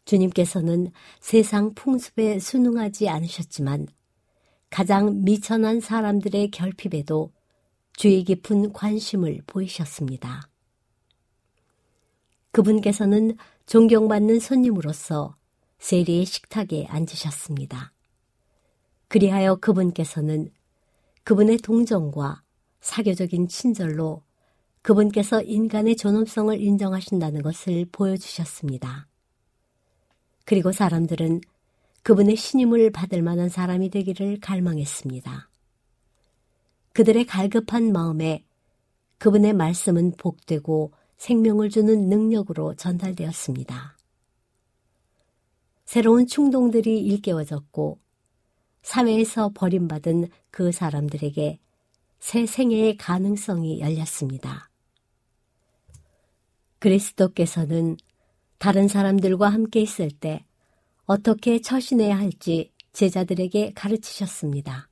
주님께서는 0.05 0.91
세상 1.19 1.73
풍습에 1.73 2.39
순응하지 2.39 3.09
않으셨지만 3.09 3.87
가장 4.69 5.23
미천한 5.23 5.79
사람들의 5.79 6.51
결핍에도 6.51 7.31
주의 7.93 8.23
깊은 8.23 8.73
관심을 8.73 9.41
보이셨습니다. 9.47 10.49
그분께서는 12.51 13.35
존경받는 13.65 14.39
손님으로서 14.39 15.35
세리의 15.79 16.25
식탁에 16.25 16.85
앉으셨습니다. 16.87 17.91
그리하여 19.07 19.55
그분께서는 19.57 20.51
그분의 21.23 21.57
동정과 21.57 22.43
사교적인 22.81 23.47
친절로 23.47 24.23
그분께서 24.81 25.41
인간의 25.41 25.95
존엄성을 25.95 26.61
인정하신다는 26.61 27.41
것을 27.41 27.87
보여주셨습니다. 27.91 29.07
그리고 30.45 30.71
사람들은 30.71 31.41
그분의 32.03 32.35
신임을 32.35 32.91
받을 32.91 33.21
만한 33.21 33.49
사람이 33.49 33.89
되기를 33.89 34.39
갈망했습니다. 34.39 35.49
그들의 36.93 37.25
갈급한 37.25 37.91
마음에 37.91 38.45
그분의 39.17 39.53
말씀은 39.53 40.13
복되고 40.17 40.93
생명을 41.17 41.69
주는 41.69 42.09
능력으로 42.09 42.75
전달되었습니다. 42.75 43.97
새로운 45.85 46.27
충동들이 46.27 46.99
일깨워졌고 46.99 47.99
사회에서 48.83 49.51
버림받은 49.55 50.29
그 50.51 50.71
사람들에게 50.71 51.59
새 52.19 52.45
생애의 52.45 52.97
가능성이 52.97 53.79
열렸습니다. 53.79 54.69
그리스도께서는 56.79 57.97
다른 58.57 58.87
사람들과 58.87 59.49
함께 59.49 59.81
있을 59.81 60.09
때 60.09 60.45
어떻게 61.05 61.61
처신해야 61.61 62.17
할지 62.17 62.71
제자들에게 62.93 63.73
가르치셨습니다. 63.75 64.89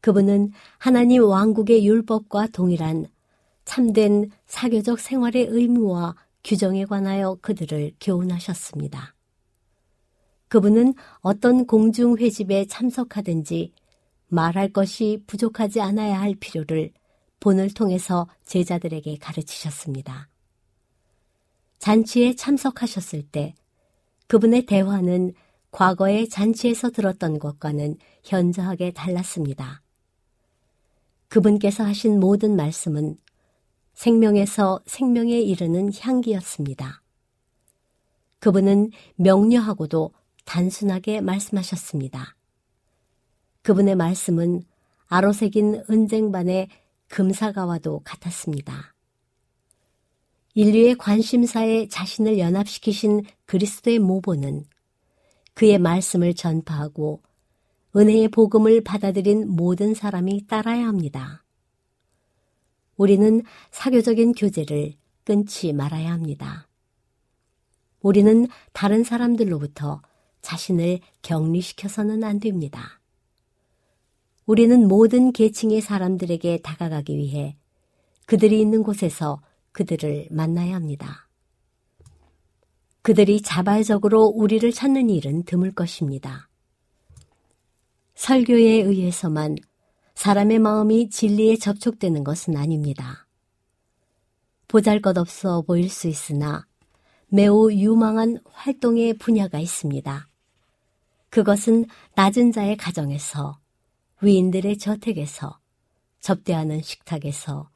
그분은 0.00 0.50
하나님 0.78 1.24
왕국의 1.24 1.86
율법과 1.86 2.48
동일한 2.48 3.06
참된 3.64 4.30
사교적 4.46 5.00
생활의 5.00 5.46
의무와 5.48 6.14
규정에 6.44 6.84
관하여 6.84 7.38
그들을 7.40 7.92
교훈하셨습니다. 8.00 9.14
그분은 10.48 10.94
어떤 11.20 11.66
공중회집에 11.66 12.66
참석하든지 12.66 13.72
말할 14.28 14.68
것이 14.68 15.22
부족하지 15.26 15.80
않아야 15.80 16.20
할 16.20 16.34
필요를 16.34 16.92
본을 17.40 17.72
통해서 17.72 18.28
제자들에게 18.44 19.16
가르치셨습니다. 19.18 20.28
잔치에 21.78 22.34
참석하셨을 22.34 23.22
때 23.30 23.54
그분의 24.26 24.66
대화는 24.66 25.34
과거의 25.70 26.28
잔치에서 26.28 26.90
들었던 26.90 27.38
것과는 27.38 27.96
현저하게 28.22 28.92
달랐습니다. 28.92 29.82
그분께서 31.28 31.84
하신 31.84 32.20
모든 32.20 32.54
말씀은 32.56 33.16
생명에서 33.94 34.80
생명에 34.86 35.40
이르는 35.40 35.90
향기였습니다. 35.98 37.02
그분은 38.38 38.90
명료하고도 39.16 40.12
단순하게 40.44 41.20
말씀하셨습니다. 41.22 42.36
그분의 43.62 43.96
말씀은 43.96 44.62
아로새긴 45.06 45.84
은쟁반의 45.88 46.68
금사가와도 47.08 48.00
같았습니다. 48.04 48.93
인류의 50.54 50.96
관심사에 50.96 51.88
자신을 51.88 52.38
연합시키신 52.38 53.22
그리스도의 53.46 53.98
모보는 53.98 54.64
그의 55.54 55.78
말씀을 55.78 56.34
전파하고 56.34 57.22
은혜의 57.96 58.28
복음을 58.28 58.82
받아들인 58.82 59.48
모든 59.48 59.94
사람이 59.94 60.46
따라야 60.46 60.86
합니다. 60.86 61.44
우리는 62.96 63.42
사교적인 63.72 64.32
교제를 64.32 64.94
끊지 65.24 65.72
말아야 65.72 66.12
합니다. 66.12 66.68
우리는 68.00 68.46
다른 68.72 69.02
사람들로부터 69.02 70.02
자신을 70.40 71.00
격리시켜서는 71.22 72.22
안 72.22 72.38
됩니다. 72.38 73.00
우리는 74.46 74.86
모든 74.86 75.32
계층의 75.32 75.80
사람들에게 75.80 76.58
다가가기 76.58 77.16
위해 77.16 77.56
그들이 78.26 78.60
있는 78.60 78.82
곳에서 78.82 79.40
그들을 79.74 80.28
만나야 80.30 80.74
합니다. 80.74 81.28
그들이 83.02 83.42
자발적으로 83.42 84.24
우리를 84.24 84.72
찾는 84.72 85.10
일은 85.10 85.42
드물 85.42 85.72
것입니다. 85.72 86.48
설교에 88.14 88.82
의해서만 88.82 89.56
사람의 90.14 90.60
마음이 90.60 91.10
진리에 91.10 91.56
접촉되는 91.56 92.24
것은 92.24 92.56
아닙니다. 92.56 93.26
보잘 94.68 95.02
것 95.02 95.18
없어 95.18 95.62
보일 95.62 95.90
수 95.90 96.08
있으나 96.08 96.66
매우 97.26 97.70
유망한 97.72 98.38
활동의 98.52 99.18
분야가 99.18 99.58
있습니다. 99.58 100.28
그것은 101.30 101.86
낮은 102.14 102.52
자의 102.52 102.76
가정에서, 102.76 103.58
위인들의 104.22 104.78
저택에서, 104.78 105.58
접대하는 106.20 106.80
식탁에서, 106.80 107.73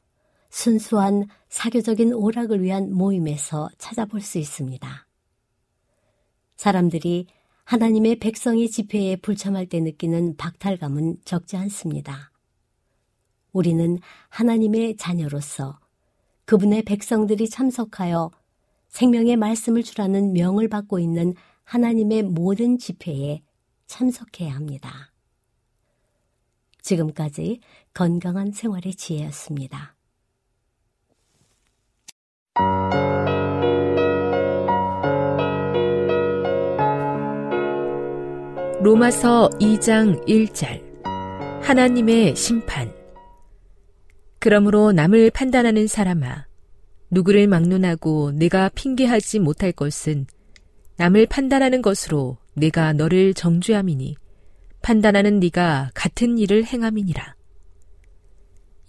순수한 0.49 1.27
사교적인 1.49 2.13
오락을 2.13 2.61
위한 2.61 2.91
모임에서 2.91 3.69
찾아볼 3.77 4.21
수 4.21 4.37
있습니다. 4.37 5.07
사람들이 6.55 7.27
하나님의 7.63 8.17
백성의 8.17 8.69
집회에 8.69 9.15
불참할 9.15 9.67
때 9.67 9.79
느끼는 9.79 10.37
박탈감은 10.37 11.17
적지 11.23 11.55
않습니다. 11.55 12.31
우리는 13.51 13.99
하나님의 14.29 14.97
자녀로서 14.97 15.79
그분의 16.45 16.83
백성들이 16.83 17.47
참석하여 17.47 18.31
생명의 18.87 19.37
말씀을 19.37 19.83
주라는 19.83 20.33
명을 20.33 20.67
받고 20.67 20.97
있는 20.99 21.35
하나님의 21.63 22.23
모든 22.23 22.79
집회에 22.79 23.43
참석해야 23.85 24.55
합니다. 24.55 25.13
지금까지 26.81 27.59
건강한 27.93 28.51
생활의 28.51 28.95
지혜였습니다. 28.95 29.98
로마서 38.81 39.49
2장 39.59 40.25
1절 40.25 40.81
하나님의 41.61 42.35
심판 42.35 42.91
그러므로 44.39 44.91
남을 44.91 45.31
판단하는 45.31 45.87
사람아 45.87 46.45
누구를 47.11 47.47
막론하고 47.47 48.31
내가 48.31 48.69
핑계하지 48.69 49.39
못할 49.39 49.71
것은 49.71 50.27
남을 50.97 51.27
판단하는 51.27 51.81
것으로 51.81 52.37
내가 52.53 52.93
너를 52.93 53.33
정죄함이니 53.33 54.15
판단하는 54.81 55.39
네가 55.39 55.91
같은 55.93 56.37
일을 56.37 56.65
행함이니라. 56.65 57.38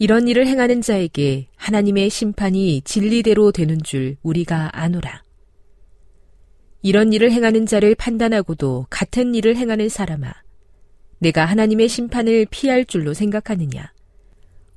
이런 0.02 0.28
일을 0.28 0.46
행하는 0.46 0.80
자에게 0.80 1.48
하나님의 1.56 2.08
심판이 2.08 2.80
진리대로 2.86 3.52
되는 3.52 3.82
줄 3.82 4.16
우리가 4.22 4.70
아노라. 4.72 5.22
이런 6.80 7.12
일을 7.12 7.30
행하는 7.30 7.66
자를 7.66 7.94
판단하고도 7.94 8.86
같은 8.88 9.34
일을 9.34 9.56
행하는 9.56 9.90
사람아, 9.90 10.32
내가 11.18 11.44
하나님의 11.44 11.90
심판을 11.90 12.46
피할 12.50 12.86
줄로 12.86 13.12
생각하느냐? 13.12 13.92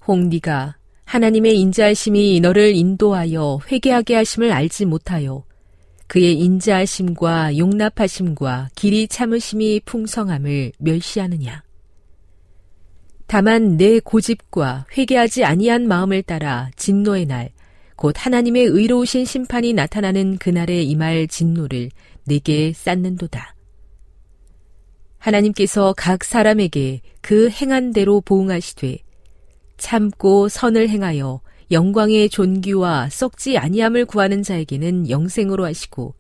혹 0.05 0.27
네가 0.27 0.75
하나님의 1.05 1.57
인자하심이 1.57 2.41
너를 2.41 2.75
인도하여 2.75 3.59
회개하게 3.71 4.15
하심을 4.15 4.51
알지 4.51 4.83
못하여 4.83 5.45
그의 6.07 6.38
인자하심과 6.38 7.57
용납하심과 7.57 8.71
길이 8.75 9.07
참으심이 9.07 9.83
풍성함을 9.86 10.73
멸시하느냐. 10.79 11.63
다만 13.27 13.77
내 13.77 13.99
고집과 13.99 14.86
회개하지 14.97 15.43
아니한 15.43 15.88
마음을 15.88 16.21
따라 16.21 16.69
진노의 16.75 17.25
날, 17.25 17.51
곧 17.95 18.15
하나님의 18.17 18.65
의로우신 18.65 19.25
심판이 19.25 19.73
나타나는 19.73 20.38
그날에 20.38 20.81
임할 20.81 21.27
진노를 21.27 21.89
내게 22.25 22.73
쌓는도다. 22.73 23.55
하나님께서 25.17 25.93
각 25.95 26.23
사람에게 26.23 27.01
그 27.21 27.49
행한 27.49 27.93
대로 27.93 28.19
보응하시되 28.21 28.97
참고 29.77 30.49
선을 30.49 30.89
행하여 30.89 31.41
영광의 31.71 32.29
존귀와 32.29 33.09
썩지 33.09 33.57
아니함을 33.57 34.05
구하는 34.05 34.43
자에게는 34.43 35.09
영생으로 35.09 35.65
하시고 35.65 36.13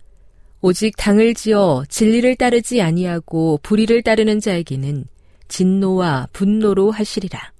오직 0.61 0.95
당을 0.95 1.33
지어 1.33 1.83
진리를 1.89 2.35
따르지 2.37 2.81
아니하고 2.81 3.59
불의를 3.61 4.01
따르는 4.01 4.39
자에게는 4.39 5.05
진노와 5.53 6.29
분노로 6.33 6.89
하시리라. 6.89 7.53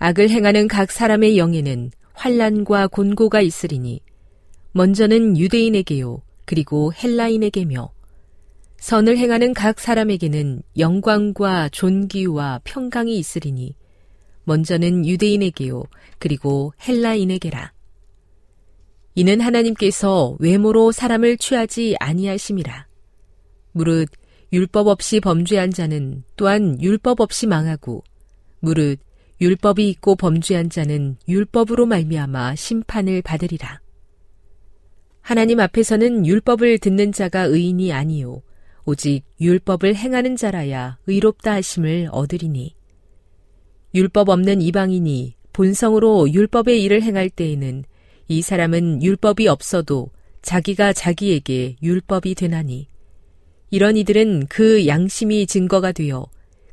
악을 0.00 0.28
행하는 0.28 0.66
각 0.66 0.90
사람의 0.90 1.38
영에는 1.38 1.92
환란과 2.14 2.88
곤고가 2.88 3.40
있으리니 3.42 4.00
먼저는 4.72 5.38
유대인에게요 5.38 6.20
그리고 6.46 6.92
헬라인에게며 6.92 7.92
선을 8.76 9.18
행하는 9.18 9.54
각 9.54 9.78
사람에게는 9.78 10.62
영광과 10.76 11.68
존귀와 11.68 12.62
평강이 12.64 13.16
있으리니 13.16 13.76
먼저는 14.42 15.06
유대인에게요, 15.06 15.84
그리고 16.18 16.72
헬라인에게라. 16.88 17.72
이는 19.14 19.40
하나님께서 19.40 20.36
외모로 20.40 20.90
사람을 20.90 21.36
취하지 21.36 21.94
아니하심이라. 22.00 22.88
무릇 23.72 24.08
율법 24.52 24.86
없이 24.86 25.20
범죄한 25.20 25.70
자는 25.70 26.24
또한 26.36 26.80
율법 26.80 27.20
없이 27.20 27.46
망하고 27.46 28.02
무릇 28.60 28.98
율법이 29.40 29.88
있고 29.90 30.16
범죄한 30.16 30.70
자는 30.70 31.16
율법으로 31.28 31.86
말미암아 31.86 32.56
심판을 32.56 33.22
받으리라. 33.22 33.80
하나님 35.20 35.60
앞에서는 35.60 36.26
율법을 36.26 36.78
듣는 36.78 37.12
자가 37.12 37.42
의인이 37.42 37.92
아니요 37.92 38.42
오직 38.86 39.24
율법을 39.40 39.94
행하는 39.94 40.36
자라야 40.36 40.98
의롭다 41.06 41.52
하심을 41.52 42.08
얻으리니 42.10 42.74
율법 43.94 44.30
없는 44.30 44.62
이방인이 44.62 45.36
본성으로 45.52 46.32
율법의 46.32 46.82
일을 46.82 47.02
행할 47.02 47.28
때에는 47.28 47.84
이 48.28 48.42
사람은 48.42 49.02
율법이 49.02 49.46
없어도 49.48 50.10
자기가 50.40 50.94
자기에게 50.94 51.76
율법이 51.82 52.34
되나니 52.34 52.88
이런 53.70 53.96
이들은 53.96 54.46
그 54.48 54.86
양심이 54.86 55.46
증거가 55.46 55.92
되어 55.92 56.26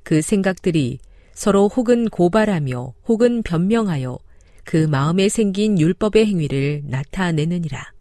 그 0.04 0.22
생각들이 0.22 1.00
서로 1.34 1.68
혹은 1.68 2.08
고발하며 2.10 2.94
혹은 3.08 3.44
변명하여 3.44 4.18
그 4.64 4.78
마음에 4.78 5.30
생긴 5.30 5.80
율법의 5.80 6.26
행위를 6.26 6.84
나타내느니라. 6.86 7.94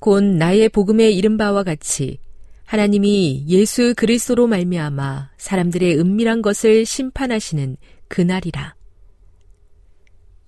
곧 0.00 0.22
나의 0.24 0.68
복음에 0.68 1.10
이른 1.10 1.36
바와 1.36 1.62
같이 1.62 2.18
하나님이 2.64 3.44
예수 3.48 3.94
그리스도로 3.96 4.46
말미암아 4.48 5.30
사람들의 5.36 5.98
은밀한 5.98 6.42
것을 6.42 6.84
심판하시는 6.84 7.76
그날이라. 8.08 8.74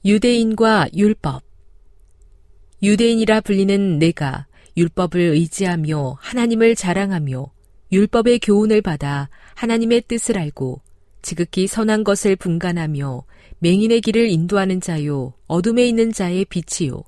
유대인과 0.04 0.88
율법 0.94 1.42
유대인이라 2.82 3.40
불리는 3.42 3.98
내가 3.98 4.46
율법을 4.76 5.20
의지하며 5.20 6.18
하나님을 6.20 6.74
자랑하며 6.74 7.52
율법의 7.92 8.40
교훈을 8.40 8.82
받아 8.82 9.28
하나님의 9.54 10.02
뜻을 10.08 10.36
알고 10.38 10.80
지극히 11.22 11.66
선한 11.66 12.04
것을 12.04 12.36
분간하며 12.36 13.24
맹인의 13.60 14.00
길을 14.00 14.28
인도하는 14.28 14.80
자요 14.80 15.32
어둠에 15.46 15.86
있는 15.86 16.12
자의 16.12 16.44
빛이요. 16.44 17.02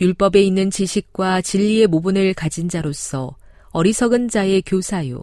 율법에 0.00 0.42
있는 0.42 0.70
지식과 0.70 1.42
진리의 1.42 1.86
모분을 1.86 2.34
가진 2.34 2.68
자로서 2.68 3.36
어리석은 3.70 4.28
자의 4.28 4.62
교사요 4.62 5.22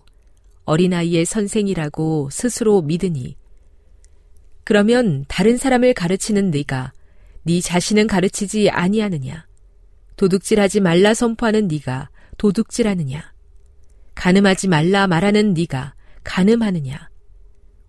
어린아이의 0.66 1.26
선생이라고 1.26 2.30
스스로 2.32 2.82
믿으니. 2.82 3.36
그러면 4.64 5.26
다른 5.28 5.58
사람을 5.58 5.94
가르치는 5.94 6.52
네가 6.52 6.94
네 7.44 7.62
자신은 7.62 8.08
가르치지 8.08 8.70
아니하느냐 8.70 9.49
도둑질하지 10.20 10.82
말라 10.82 11.14
선포하는 11.14 11.70
네가 11.70 12.10
도둑질하느냐 12.38 13.34
가늠하지 14.16 14.68
말라 14.68 15.08
말하는 15.08 15.54
네가 15.54 15.96
가늠하느냐 16.26 17.10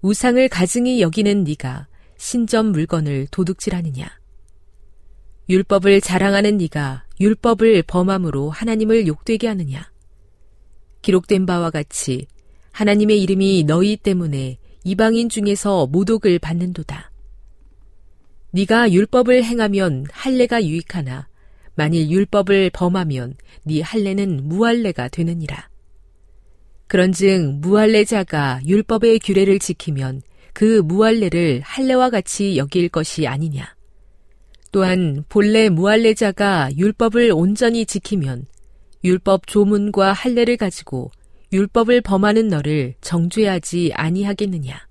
우상을 0.03 0.49
가증히 0.49 1.01
여기는 1.01 1.43
네가 1.43 1.89
신점 2.17 2.67
물건을 2.67 3.27
도둑질하느냐? 3.31 4.07
율법을 5.49 6.01
자랑하는 6.01 6.59
네가 6.59 7.07
율법을 7.19 7.83
범함으로 7.83 8.51
하나님을 8.51 9.09
욕되게 9.09 9.49
하느냐? 9.49 9.91
기록된 11.03 11.47
바와 11.47 11.71
같이 11.71 12.27
하나님의 12.73 13.21
이름이 13.23 13.65
너희 13.67 13.97
때문에 13.97 14.59
이방인 14.85 15.29
중에서 15.29 15.89
모독을 15.89 16.39
받는도다. 16.39 17.11
네가 18.53 18.93
율법을 18.93 19.43
행하면 19.43 20.07
할례가 20.13 20.63
유익하나 20.63 21.30
만일 21.81 22.11
율법을 22.11 22.69
범하면 22.75 23.37
네 23.63 23.81
할례는 23.81 24.47
무할례가 24.47 25.09
되느니라. 25.09 25.71
그런즉 26.89 27.61
무할례자가 27.61 28.61
율법의 28.67 29.21
규례를 29.21 29.59
지키면 29.59 30.21
그 30.53 30.83
무할례를 30.85 31.63
할례와 31.65 32.11
같이 32.11 32.59
여길 32.59 32.91
것이 32.91 33.27
아니냐. 33.27 33.75
또한 34.73 35.25
본래 35.31 35.71
무할례자가 35.71 36.69
율법을 36.77 37.33
온전히 37.33 37.87
지키면 37.87 38.45
율법 39.03 39.47
조문과 39.47 40.13
할례를 40.13 40.59
가지고 40.59 41.11
율법을 41.51 42.03
범하는 42.03 42.49
너를 42.49 42.93
정죄하지 43.01 43.93
아니하겠느냐. 43.95 44.87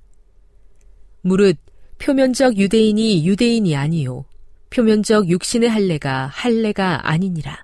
무릇 1.22 1.56
표면적 2.00 2.58
유대인이 2.58 3.28
유대인이 3.28 3.76
아니요 3.76 4.26
표면적 4.70 5.30
육신의 5.30 5.70
할례가 5.70 6.28
할례가 6.28 7.10
아니니라. 7.10 7.64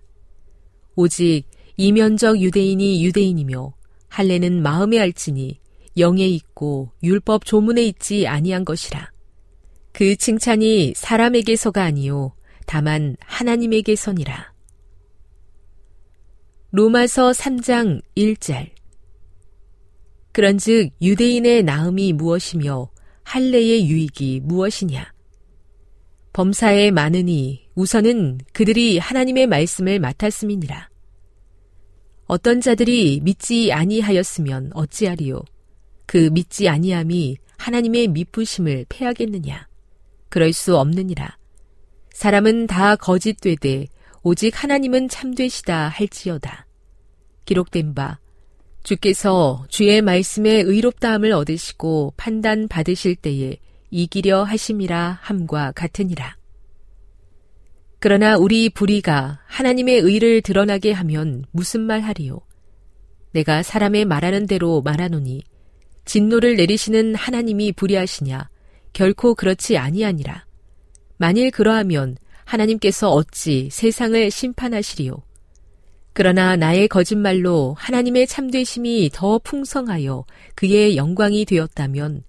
오직 0.95 1.43
이면적 1.77 2.39
유대인이 2.41 3.05
유대인이며 3.05 3.73
할례는 4.09 4.61
마음에 4.61 4.99
알지니 4.99 5.59
영에 5.97 6.27
있고 6.27 6.91
율법 7.03 7.45
조문에 7.45 7.83
있지 7.85 8.27
아니한 8.27 8.65
것이라. 8.65 9.11
그 9.91 10.15
칭찬이 10.15 10.93
사람에게서가 10.95 11.83
아니요 11.83 12.33
다만 12.65 13.15
하나님에게서니라. 13.21 14.53
로마서 16.71 17.31
3장 17.31 18.01
1절 18.17 18.71
그런즉 20.33 20.91
유대인의 21.01 21.63
나음이 21.63 22.11
무엇이며 22.11 22.89
할례의 23.23 23.87
유익이 23.87 24.41
무엇이냐? 24.43 25.14
범사에 26.35 26.91
많으니 26.91 27.65
우선은 27.75 28.39
그들이 28.51 28.97
하나님의 28.97 29.47
말씀을 29.47 29.99
맡았음이니라. 29.99 30.89
어떤 32.25 32.59
자들이 32.59 33.21
믿지 33.23 33.71
아니하였으면 33.71 34.71
어찌하리요? 34.73 35.39
그 36.05 36.29
믿지 36.33 36.67
아니함이 36.67 37.37
하나님의 37.55 38.09
미쁘심을 38.09 38.85
패하겠느냐? 38.89 39.69
그럴 40.27 40.51
수 40.51 40.77
없느니라. 40.77 41.37
사람은 42.11 42.67
다 42.67 42.97
거짓되되 42.97 43.87
오직 44.21 44.61
하나님은 44.61 45.07
참되시다 45.07 45.87
할지어다. 45.87 46.67
기록된 47.45 47.93
바 47.93 48.19
주께서 48.83 49.65
주의 49.69 50.01
말씀에 50.01 50.51
의롭다함을 50.51 51.31
얻으시고 51.31 52.15
판단 52.17 52.67
받으실 52.67 53.15
때에 53.15 53.55
이기려 53.95 54.43
하심이라 54.43 55.19
함과 55.21 55.71
같으니라. 55.71 56.35
그러나 57.99 58.35
우리 58.35 58.69
불의가 58.69 59.39
하나님의 59.45 59.99
의를 59.99 60.41
드러나게 60.41 60.91
하면 60.91 61.45
무슨 61.51 61.79
말 61.79 62.01
하리요? 62.01 62.41
내가 63.31 63.63
사람의 63.63 64.03
말하는 64.03 64.47
대로 64.47 64.81
말하노니 64.81 65.43
진노를 66.03 66.57
내리시는 66.57 67.15
하나님이 67.15 67.71
불의하시냐? 67.71 68.49
결코 68.91 69.33
그렇지 69.33 69.77
아니하니라. 69.77 70.45
만일 71.15 71.49
그러하면 71.49 72.17
하나님께서 72.43 73.11
어찌 73.11 73.69
세상을 73.71 74.29
심판하시리요? 74.29 75.23
그러나 76.11 76.57
나의 76.57 76.89
거짓말로 76.89 77.75
하나님의 77.79 78.27
참되심이 78.27 79.09
더 79.13 79.39
풍성하여 79.39 80.25
그의 80.53 80.97
영광이 80.97 81.45
되었다면 81.45 82.23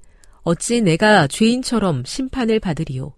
어찌 0.46 0.80
내가 0.80 1.26
죄인처럼 1.26 2.04
심판을 2.04 2.60
받으리요? 2.60 3.12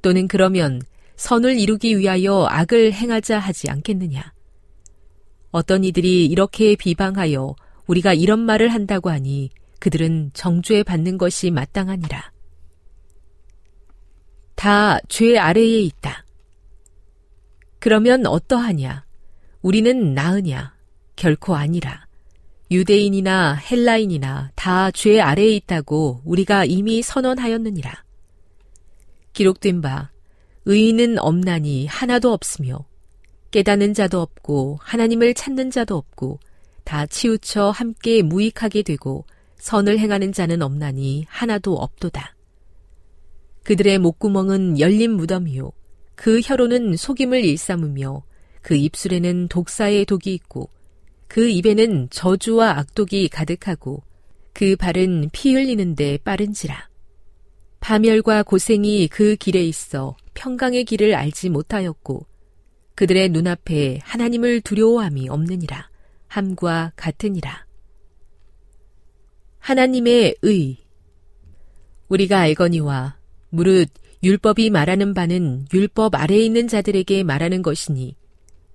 또는 0.00 0.28
그러면 0.28 0.80
선을 1.16 1.58
이루기 1.58 1.98
위하여 1.98 2.46
악을 2.48 2.92
행하자 2.92 3.40
하지 3.40 3.68
않겠느냐. 3.68 4.32
어떤 5.50 5.82
이들이 5.82 6.26
이렇게 6.26 6.76
비방하여 6.76 7.56
우리가 7.88 8.14
이런 8.14 8.38
말을 8.38 8.68
한다고 8.68 9.10
하니 9.10 9.50
그들은 9.80 10.30
정죄 10.34 10.84
받는 10.84 11.18
것이 11.18 11.50
마땅하니라. 11.50 12.30
다 14.54 15.00
죄 15.08 15.38
아래에 15.38 15.80
있다. 15.80 16.24
그러면 17.80 18.24
어떠하냐? 18.24 19.04
우리는 19.62 20.14
나으냐? 20.14 20.76
결코 21.16 21.56
아니라. 21.56 22.05
유대인이나 22.70 23.54
헬라인이나 23.54 24.50
다 24.54 24.90
죄 24.90 25.20
아래에 25.20 25.54
있다고 25.56 26.22
우리가 26.24 26.64
이미 26.64 27.02
선언하였느니라. 27.02 28.04
기록된 29.32 29.80
바 29.82 30.10
의인은 30.64 31.18
없나니 31.18 31.86
하나도 31.86 32.32
없으며 32.32 32.84
깨닫는 33.52 33.94
자도 33.94 34.20
없고 34.20 34.78
하나님을 34.82 35.34
찾는 35.34 35.70
자도 35.70 35.96
없고 35.96 36.40
다 36.84 37.06
치우쳐 37.06 37.70
함께 37.70 38.22
무익하게 38.22 38.82
되고 38.82 39.24
선을 39.56 39.98
행하는 39.98 40.32
자는 40.32 40.62
없나니 40.62 41.26
하나도 41.28 41.74
없도다. 41.74 42.34
그들의 43.62 43.98
목구멍은 43.98 44.80
열린 44.80 45.12
무덤이요 45.12 45.72
그 46.14 46.40
혀로는 46.42 46.96
속임을 46.96 47.44
일삼으며 47.44 48.22
그 48.62 48.74
입술에는 48.74 49.48
독사의 49.48 50.06
독이 50.06 50.34
있고 50.34 50.70
그 51.28 51.48
입에는 51.48 52.08
저주와 52.10 52.78
악독이 52.78 53.28
가득하고 53.28 54.02
그 54.52 54.76
발은 54.76 55.30
피 55.32 55.52
흘리는데 55.54 56.18
빠른지라. 56.18 56.88
파멸과 57.80 58.42
고생이 58.42 59.08
그 59.08 59.36
길에 59.36 59.62
있어 59.64 60.16
평강의 60.34 60.84
길을 60.84 61.14
알지 61.14 61.50
못하였고 61.50 62.26
그들의 62.94 63.28
눈앞에 63.28 64.00
하나님을 64.02 64.62
두려워함이 64.62 65.28
없느니라 65.28 65.90
함과 66.28 66.92
같으니라. 66.96 67.66
하나님의 69.58 70.36
의 70.42 70.78
우리가 72.08 72.40
알거니와 72.40 73.18
무릇 73.50 73.90
율법이 74.22 74.70
말하는 74.70 75.12
바는 75.12 75.66
율법 75.72 76.14
아래에 76.14 76.38
있는 76.38 76.68
자들에게 76.68 77.22
말하는 77.24 77.62
것이니 77.62 78.16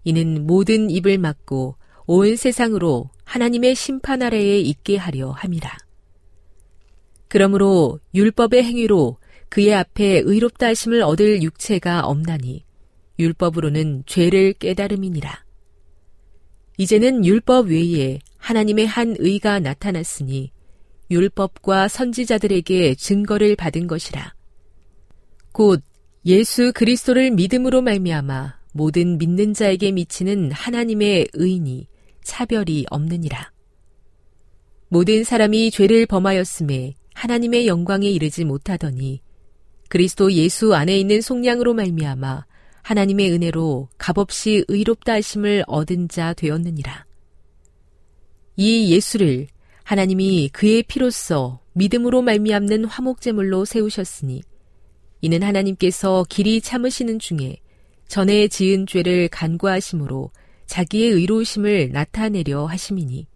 이는 0.04 0.46
모든 0.46 0.90
입을 0.90 1.18
막고 1.18 1.76
온 2.14 2.36
세상으로 2.36 3.10
하나님의 3.24 3.74
심판 3.74 4.22
아래에 4.22 4.60
있게 4.60 4.98
하려 4.98 5.32
함이라. 5.32 5.78
그러므로 7.30 8.02
율법의 8.14 8.66
행위로 8.66 9.16
그의 9.48 9.74
앞에 9.74 10.22
의롭다 10.26 10.68
하심을 10.68 11.04
얻을 11.04 11.42
육체가 11.42 12.02
없나니 12.02 12.66
율법으로는 13.18 14.04
죄를 14.08 14.52
깨달음이니라. 14.52 15.46
이제는 16.78 17.26
율법 17.26 17.68
외에 17.68 18.20
하나님의 18.40 18.88
한 18.88 19.16
의가 19.18 19.60
나타났으니 19.60 20.52
율법과 21.10 21.88
선지자들에게 21.88 22.96
증거를 22.96 23.56
받은 23.56 23.88
것이라. 23.88 24.34
곧 25.54 25.82
예수 26.26 26.74
그리스도를 26.74 27.32
믿음으로 27.32 27.82
말미암아 27.82 28.60
모든 28.74 29.18
믿는 29.18 29.54
자에게 29.54 29.94
미치는 29.94 30.52
하나님의 30.52 31.30
의니 31.36 31.88
차별이 32.24 32.86
없느니라. 32.90 33.52
모든 34.90 35.24
사람이 35.24 35.72
죄를 35.72 36.06
범하였음에 36.06 36.96
하나님의 37.14 37.68
영광에 37.68 38.10
이르지 38.10 38.46
못하더니 38.46 39.22
그리스도 39.90 40.32
예수 40.32 40.74
안에 40.74 40.98
있는 40.98 41.22
속량으로 41.22 41.74
말미암아 41.74 42.46
하나님의 42.82 43.32
은혜로 43.32 43.90
값없이 43.98 44.66
의롭다 44.68 45.14
하심을 45.14 45.64
얻은 45.68 46.10
자 46.10 46.34
되었느니라. 46.34 47.06
이 48.58 48.92
예수를 48.92 49.48
하나님이 49.84 50.50
그의 50.50 50.84
피로써 50.84 51.62
믿음으로 51.74 52.22
말미암는 52.22 52.86
화목제물로 52.86 53.66
세우셨으니 53.66 54.42
이는 55.22 55.44
하나님께서 55.44 56.26
길이 56.30 56.62
참으시는 56.62 57.20
중에 57.20 57.58
전에 58.08 58.48
지은 58.48 58.88
죄를 58.88 59.30
간과하심으로 59.30 60.32
자기의 60.72 61.12
의로우심을 61.12 61.90
나타내려 61.92 62.66
하심이니 62.66 63.28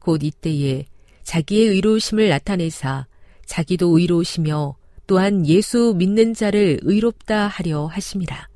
곧 0.00 0.22
이때에 0.22 0.84
자기의 1.22 1.68
의로우심을 1.68 2.28
나타내사 2.28 3.06
자기도 3.46 3.98
의로우시며 3.98 4.76
또한 5.06 5.46
예수 5.46 5.94
믿는 5.96 6.34
자를 6.34 6.78
의롭다 6.82 7.46
하려 7.46 7.86
하심이라. 7.86 8.50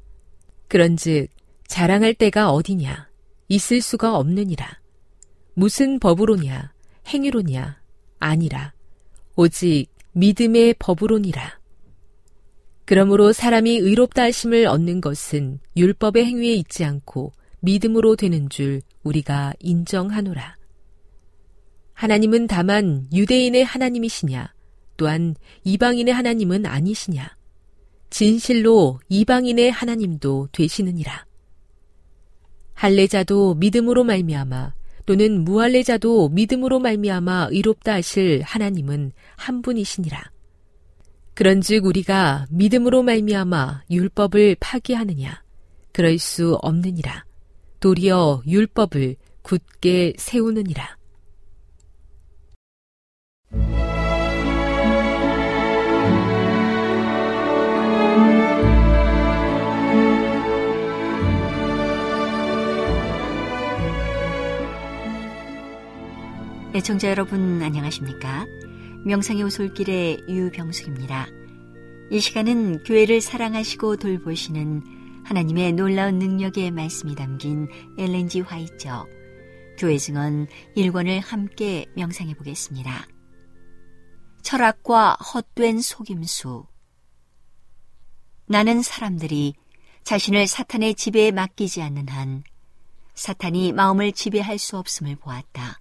그런즉 0.69 1.29
자랑할 1.67 2.13
때가 2.13 2.53
어디냐? 2.53 3.09
있을 3.49 3.81
수가 3.81 4.19
없느니라. 4.19 4.79
무슨 5.55 5.99
법으로냐? 5.99 6.71
행위로냐? 7.09 7.81
아니라. 8.19 8.75
오직 9.37 9.87
믿음의 10.13 10.75
법으로니라. 10.79 11.61
그러므로 12.85 13.33
사람이 13.33 13.79
의롭다 13.79 14.25
하심을 14.25 14.67
얻는 14.67 15.01
것은 15.01 15.61
율법의 15.79 16.27
행위에 16.27 16.53
있지 16.53 16.85
않고 16.85 17.33
믿음으로 17.63 18.17
되는 18.17 18.49
줄 18.49 18.83
우리가 19.03 19.55
인정하노라. 19.61 20.57
하나님은 21.95 22.49
다만 22.49 23.07
유대인의 23.13 23.65
하나님이시냐, 23.65 24.53
또한 24.97 25.35
이방인의 25.65 26.13
하나님은 26.13 26.67
아니시냐. 26.67 27.37
진실로 28.11 29.01
이방인의 29.09 29.71
하나님도 29.71 30.49
되시느니라. 30.53 31.25
할례자도 32.75 33.55
믿음으로 33.55 34.05
말미암아 34.05 34.75
또는 35.07 35.45
무할례자도 35.45 36.29
믿음으로 36.31 36.79
말미암아 36.81 37.49
의롭다 37.53 37.95
하실 37.95 38.43
하나님은 38.43 39.13
한 39.37 39.63
분이시니라. 39.63 40.31
그런즉 41.35 41.87
우리가 41.87 42.47
믿음으로 42.51 43.03
말미암아 43.03 43.85
율법을 43.91 44.57
파기하느냐 44.61 45.43
그럴 45.93 46.19
수 46.19 46.55
없느니라. 46.61 47.25
도리어 47.83 48.43
율법을 48.47 49.17
굳게 49.43 50.13
세우느니라. 50.17 50.97
애청자 66.75 67.11
여러분 67.11 67.61
안녕하십니까? 67.61 68.47
명상의 69.05 69.43
오솔길의 69.43 70.27
유병숙입니다. 70.29 71.27
이 72.13 72.21
시간은 72.21 72.85
교회를 72.85 73.21
사랑하시고 73.21 73.97
돌보시는 73.97 75.02
하나님의 75.25 75.73
놀라운 75.73 76.19
능력의 76.19 76.71
말씀이 76.71 77.15
담긴 77.15 77.69
엘렌지 77.99 78.41
화이처 78.41 79.07
교회 79.79 79.99
증언 79.99 80.47
1권을 80.77 81.21
함께 81.23 81.87
명상해 81.97 82.35
보겠습니다. 82.35 83.07
철학과 84.43 85.15
헛된 85.15 85.81
속임수 85.81 86.67
나는 88.47 88.83
사람들이 88.83 89.55
자신을 90.05 90.47
사탄의 90.47 90.95
지배에 90.95 91.31
맡기지 91.31 91.81
않는 91.81 92.09
한 92.09 92.43
사탄이 93.15 93.73
마음을 93.73 94.13
지배할 94.13 94.59
수 94.59 94.77
없음을 94.77 95.17
보았다. 95.17 95.81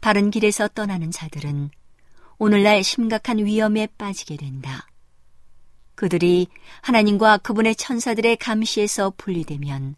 바른 0.00 0.30
길에서 0.30 0.68
떠나는 0.68 1.10
자들은 1.10 1.70
오늘날 2.38 2.82
심각한 2.82 3.38
위험에 3.38 3.88
빠지게 3.98 4.36
된다. 4.36 4.86
그들이 5.98 6.46
하나님과 6.82 7.38
그분의 7.38 7.74
천사들의 7.74 8.36
감시에서 8.36 9.12
분리되면 9.16 9.96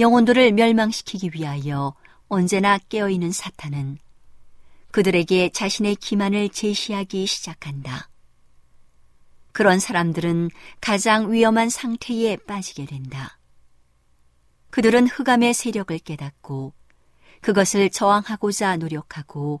영혼들을 0.00 0.50
멸망시키기 0.50 1.30
위하여 1.32 1.94
언제나 2.26 2.76
깨어있는 2.76 3.30
사탄은 3.30 3.98
그들에게 4.90 5.50
자신의 5.50 5.94
기만을 5.94 6.48
제시하기 6.48 7.24
시작한다. 7.24 8.08
그런 9.52 9.78
사람들은 9.78 10.50
가장 10.80 11.32
위험한 11.32 11.70
상태에 11.70 12.36
빠지게 12.38 12.86
된다. 12.86 13.38
그들은 14.70 15.06
흑암의 15.06 15.54
세력을 15.54 15.96
깨닫고 16.00 16.72
그것을 17.42 17.90
저항하고자 17.90 18.78
노력하고 18.78 19.60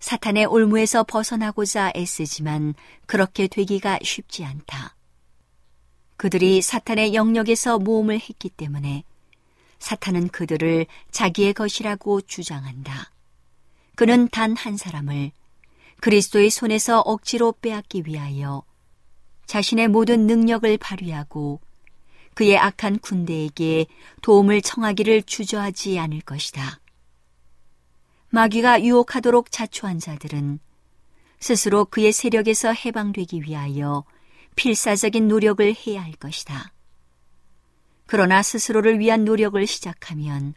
사탄의 0.00 0.46
올무에서 0.46 1.04
벗어나고자 1.04 1.92
애쓰지만 1.96 2.74
그렇게 3.06 3.46
되기가 3.46 3.98
쉽지 4.02 4.44
않다. 4.44 4.94
그들이 6.16 6.62
사탄의 6.62 7.14
영역에서 7.14 7.78
모험을 7.78 8.20
했기 8.20 8.48
때문에 8.48 9.04
사탄은 9.78 10.28
그들을 10.28 10.86
자기의 11.10 11.54
것이라고 11.54 12.22
주장한다. 12.22 13.12
그는 13.94 14.28
단 14.28 14.54
한 14.54 14.76
사람을 14.76 15.32
그리스도의 16.00 16.50
손에서 16.50 17.00
억지로 17.00 17.52
빼앗기 17.60 18.02
위하여 18.06 18.62
자신의 19.46 19.88
모든 19.88 20.26
능력을 20.26 20.76
발휘하고 20.78 21.60
그의 22.34 22.58
악한 22.58 22.98
군대에게 22.98 23.86
도움을 24.20 24.60
청하기를 24.60 25.22
주저하지 25.22 25.98
않을 25.98 26.20
것이다. 26.20 26.80
마귀가 28.30 28.82
유혹하도록 28.82 29.50
자초한 29.50 29.98
자들은 29.98 30.58
스스로 31.38 31.84
그의 31.84 32.12
세력에서 32.12 32.72
해방되기 32.72 33.42
위하여 33.42 34.04
필사적인 34.56 35.28
노력을 35.28 35.74
해야 35.86 36.02
할 36.02 36.12
것이다. 36.12 36.72
그러나 38.06 38.42
스스로를 38.42 38.98
위한 38.98 39.24
노력을 39.24 39.64
시작하면 39.66 40.54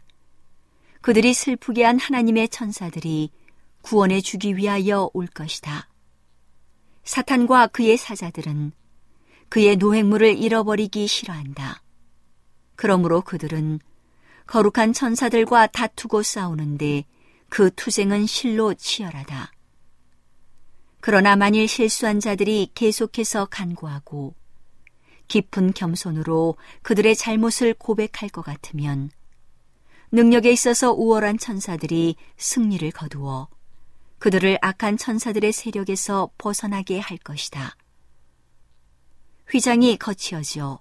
그들이 1.00 1.34
슬프게 1.34 1.84
한 1.84 1.98
하나님의 1.98 2.48
천사들이 2.48 3.30
구원해 3.82 4.20
주기 4.20 4.56
위하여 4.56 5.10
올 5.14 5.26
것이다. 5.26 5.88
사탄과 7.04 7.68
그의 7.68 7.96
사자들은 7.96 8.72
그의 9.48 9.76
노획물을 9.76 10.38
잃어버리기 10.38 11.06
싫어한다. 11.06 11.82
그러므로 12.76 13.20
그들은 13.22 13.80
거룩한 14.46 14.92
천사들과 14.92 15.68
다투고 15.68 16.22
싸우는데 16.22 17.04
그 17.50 17.70
투쟁은 17.74 18.26
실로 18.26 18.72
치열하다. 18.72 19.52
그러나 21.00 21.36
만일 21.36 21.66
실수한 21.66 22.20
자들이 22.20 22.70
계속해서 22.74 23.46
간구하고 23.46 24.34
깊은 25.28 25.72
겸손으로 25.72 26.56
그들의 26.82 27.16
잘못을 27.16 27.74
고백할 27.74 28.28
것 28.30 28.42
같으면 28.42 29.10
능력에 30.12 30.50
있어서 30.52 30.92
우월한 30.92 31.38
천사들이 31.38 32.16
승리를 32.36 32.90
거두어 32.92 33.48
그들을 34.18 34.58
악한 34.60 34.96
천사들의 34.96 35.52
세력에서 35.52 36.30
벗어나게 36.36 36.98
할 36.98 37.16
것이다. 37.18 37.76
휘장이 39.50 39.96
거치어져 39.96 40.80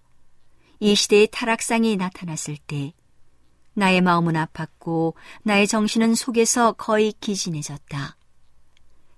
이 0.80 0.96
시대의 0.96 1.30
타락상이 1.32 1.96
나타났을 1.96 2.58
때 2.68 2.94
나의 3.80 4.02
마음은 4.02 4.34
아팠고 4.34 5.14
나의 5.44 5.66
정신은 5.66 6.14
속에서 6.14 6.74
거의 6.74 7.14
기진해졌다. 7.20 8.18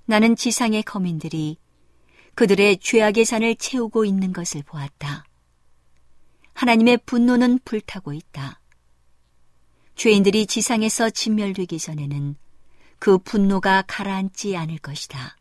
나는 0.06 0.36
지상의 0.36 0.84
거민들이 0.84 1.58
그들의 2.36 2.78
죄악의 2.78 3.26
산을 3.26 3.56
채우고 3.56 4.06
있는 4.06 4.32
것을 4.32 4.62
보았다. 4.64 5.26
하나님의 6.54 7.00
분노는 7.06 7.60
불타고 7.66 8.14
있다. 8.14 8.62
죄인들이 9.96 10.46
지상에서 10.46 11.10
진멸되기 11.10 11.80
전에는 11.80 12.36
그 13.00 13.18
분노가 13.18 13.84
가라앉지 13.88 14.56
않을 14.56 14.78
것이다. 14.78 15.38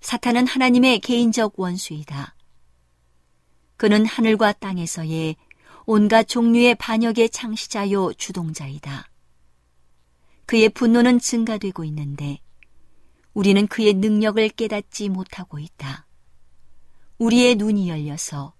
사탄은 0.00 0.46
하나님의 0.46 1.00
개인적 1.00 1.58
원수이다. 1.58 2.36
그는 3.76 4.06
하늘과 4.06 4.52
땅에서의 4.52 5.36
온갖 5.92 6.28
종류의 6.28 6.76
반역의 6.76 7.30
창시자요 7.30 8.12
주동자이다. 8.12 9.10
그의 10.46 10.68
분노는 10.68 11.18
증가되고 11.18 11.82
있는데 11.82 12.38
우리는 13.34 13.66
그의 13.66 13.94
능력을 13.94 14.50
깨닫지 14.50 15.08
못하고 15.08 15.58
있다. 15.58 16.06
우리의 17.18 17.56
눈이 17.56 17.88
열려서 17.88 18.54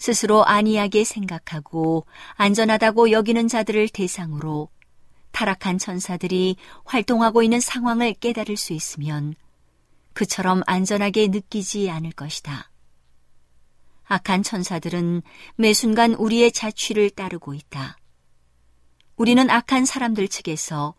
스스로 0.00 0.44
안이하게 0.44 1.04
생각하고 1.04 2.06
안전하다고 2.34 3.12
여기는 3.12 3.46
자들을 3.46 3.88
대상으로 3.90 4.70
타락한 5.30 5.78
천사들이 5.78 6.56
활동하고 6.84 7.44
있는 7.44 7.60
상황을 7.60 8.14
깨달을 8.14 8.56
수 8.56 8.72
있으면 8.72 9.36
그처럼 10.14 10.62
안전하게 10.66 11.28
느끼지 11.28 11.88
않을 11.90 12.10
것이다. 12.10 12.69
악한 14.10 14.42
천사들은 14.42 15.22
매 15.54 15.72
순간 15.72 16.14
우리의 16.14 16.50
자취를 16.50 17.10
따르고 17.10 17.54
있다. 17.54 17.96
우리는 19.14 19.48
악한 19.48 19.84
사람들 19.84 20.26
측에서 20.26 20.96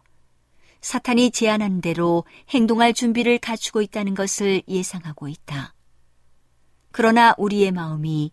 사탄이 0.79 1.31
제안한 1.31 1.81
대로 1.81 2.23
행동할 2.51 2.93
준비를 2.93 3.37
갖추고 3.39 3.81
있다는 3.81 4.15
것을 4.15 4.63
예상하고 4.65 5.27
있다. 5.27 5.73
그러나 6.93 7.35
우리의 7.37 7.73
마음이 7.73 8.31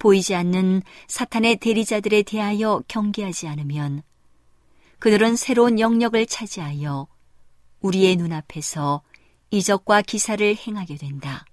보이지 0.00 0.34
않는 0.34 0.82
사탄의 1.06 1.58
대리자들에 1.58 2.24
대하여 2.24 2.82
경계하지 2.88 3.46
않으면 3.46 4.02
그들은 4.98 5.36
새로운 5.36 5.78
영역을 5.78 6.26
차지하여 6.26 7.06
우리의 7.80 8.16
눈앞에서 8.16 9.02
이적과 9.52 10.02
기사를 10.02 10.56
행하게 10.56 10.96
된다. 10.96 11.44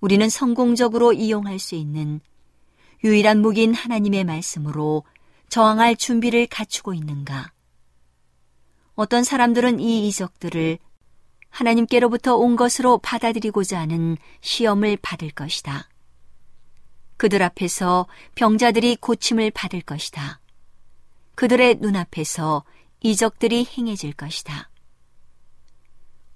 우리는 0.00 0.28
성공적으로 0.28 1.12
이용할 1.12 1.58
수 1.58 1.74
있는 1.74 2.20
유일한 3.04 3.40
무기인 3.40 3.74
하나님의 3.74 4.24
말씀으로 4.24 5.04
저항할 5.48 5.96
준비를 5.96 6.46
갖추고 6.46 6.94
있는가? 6.94 7.52
어떤 8.94 9.24
사람들은 9.24 9.80
이 9.80 10.08
이적들을 10.08 10.78
하나님께로부터 11.50 12.36
온 12.36 12.56
것으로 12.56 12.98
받아들이고자 12.98 13.80
하는 13.80 14.16
시험을 14.40 14.98
받을 15.00 15.30
것이다. 15.30 15.88
그들 17.16 17.42
앞에서 17.42 18.06
병자들이 18.34 18.96
고침을 18.96 19.50
받을 19.50 19.80
것이다. 19.80 20.40
그들의 21.34 21.76
눈앞에서 21.76 22.64
이적들이 23.00 23.64
행해질 23.64 24.12
것이다. 24.12 24.68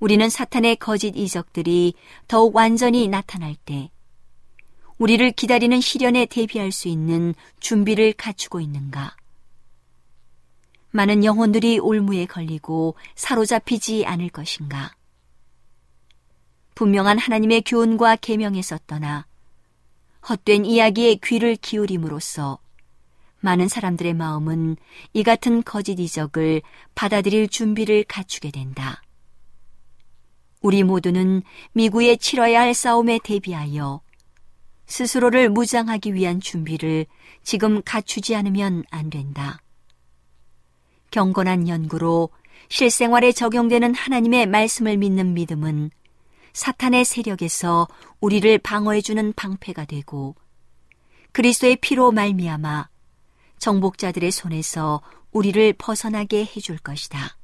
우리는 0.03 0.28
사탄의 0.28 0.76
거짓 0.76 1.16
이적들이 1.16 1.94
더욱 2.26 2.57
완전히 2.57 3.07
나타날 3.07 3.55
때 3.55 3.88
우리를 4.98 5.30
기다리는 5.30 5.80
시련에 5.80 6.26
대비할 6.26 6.72
수 6.72 6.88
있는 6.88 7.36
준비를 7.61 8.12
갖추고 8.14 8.59
있는가? 8.59 9.14
많은 10.90 11.22
영혼들이 11.22 11.78
올무에 11.78 12.26
걸리고 12.26 12.96
사로잡히지 13.14 14.05
않을 14.05 14.30
것인가? 14.30 14.92
분명한 16.74 17.18
하나님의 17.18 17.62
교훈과 17.62 18.16
계명에 18.16 18.61
섰더나 18.61 19.28
헛된 20.28 20.64
이야기에 20.64 21.18
귀를 21.22 21.55
기울임으로써 21.55 22.59
많은 23.38 23.68
사람들의 23.68 24.14
마음은 24.14 24.78
이 25.12 25.22
같은 25.22 25.62
거짓 25.62 26.00
이적을 26.00 26.62
받아들일 26.96 27.46
준비를 27.46 28.03
갖추게 28.03 28.50
된다. 28.50 29.01
우리 30.63 30.85
모두는 30.85 31.43
미국에 31.73 32.17
치러야 32.17 32.61
할 32.61 32.73
싸움에 32.73 33.19
대비하여 33.23 34.01
스스로를 34.87 35.51
무장하기 35.51 36.15
위한 36.15 36.41
준비를 36.41 37.07
지금 37.43 37.83
갖추지 37.83 38.35
않으면 38.37 38.85
안 38.91 39.11
된다. 39.11 39.61
경건한 41.11 41.69
연구로 41.69 42.31
실생활에 42.69 43.33
적용되는 43.33 43.95
하나님의 43.95 44.47
말씀을 44.47 44.97
믿는 44.97 45.35
믿음은 45.35 45.91
사탄의 46.53 47.05
세력에서 47.05 47.89
우리를 48.21 48.59
방어해주는 48.59 49.33
방패가 49.35 49.85
되고 49.87 50.37
그리스도의 51.33 51.77
피로 51.77 52.13
말미암아 52.13 52.89
정복자들의 53.59 54.31
손에서 54.31 55.01
우리를 55.33 55.73
벗어나게 55.75 56.45
해줄 56.45 56.79
것이다. 56.79 57.37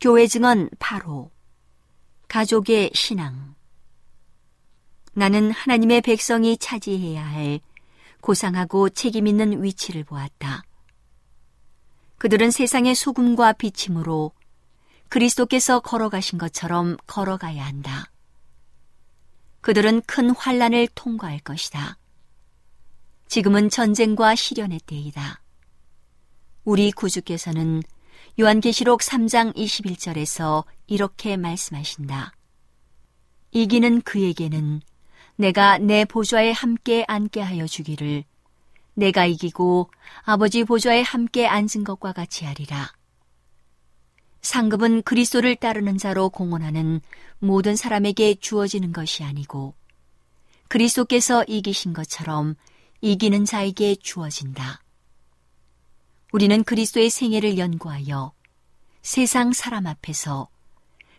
교회 0.00 0.26
증언 0.26 0.68
바로 0.78 1.30
가족의 2.28 2.90
신앙 2.94 3.54
나는 5.12 5.50
하나님의 5.50 6.00
백성이 6.02 6.56
차지해야 6.58 7.24
할 7.24 7.60
고상하고 8.20 8.88
책임 8.88 9.26
있는 9.26 9.62
위치를 9.62 10.02
보았다. 10.02 10.64
그들은 12.18 12.50
세상의 12.50 12.94
소금과 12.94 13.52
비침으로 13.52 14.32
그리스도께서 15.08 15.80
걸어가신 15.80 16.38
것처럼 16.38 16.96
걸어가야 17.06 17.64
한다. 17.64 18.10
그들은 19.60 20.02
큰 20.06 20.30
환란을 20.30 20.88
통과할 20.94 21.38
것이다. 21.40 21.98
지금은 23.28 23.68
전쟁과 23.70 24.34
시련의 24.34 24.80
때이다. 24.86 25.40
우리 26.64 26.90
구주께서는 26.92 27.82
요한계시록 28.38 29.00
3장 29.00 29.54
21절에서 29.54 30.64
이렇게 30.88 31.36
말씀하신다. 31.36 32.32
이기는 33.52 34.02
그에게는 34.02 34.80
내가 35.36 35.78
내 35.78 36.04
보좌에 36.04 36.50
함께 36.50 37.04
앉게 37.06 37.40
하여 37.40 37.66
주기를 37.66 38.24
내가 38.94 39.26
이기고 39.26 39.90
아버지 40.22 40.64
보좌에 40.64 41.02
함께 41.02 41.46
앉은 41.46 41.84
것과 41.84 42.12
같이 42.12 42.44
하리라. 42.44 42.92
상급은 44.42 45.02
그리스도를 45.02 45.56
따르는 45.56 45.96
자로 45.96 46.28
공헌하는 46.28 47.00
모든 47.38 47.76
사람에게 47.76 48.34
주어지는 48.34 48.92
것이 48.92 49.24
아니고 49.24 49.74
그리스도께서 50.68 51.44
이기신 51.46 51.92
것처럼 51.92 52.56
이기는 53.00 53.44
자에게 53.44 53.96
주어진다. 53.96 54.83
우리는 56.34 56.64
그리스도의 56.64 57.10
생애를 57.10 57.58
연구하여 57.58 58.32
세상 59.02 59.52
사람 59.52 59.86
앞에서 59.86 60.48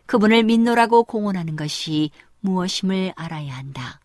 그분을 0.08 0.44
믿노라고 0.44 1.06
공언하는 1.06 1.56
것이 1.56 2.12
무엇임을 2.42 3.14
알아야 3.16 3.56
한다. 3.56 4.02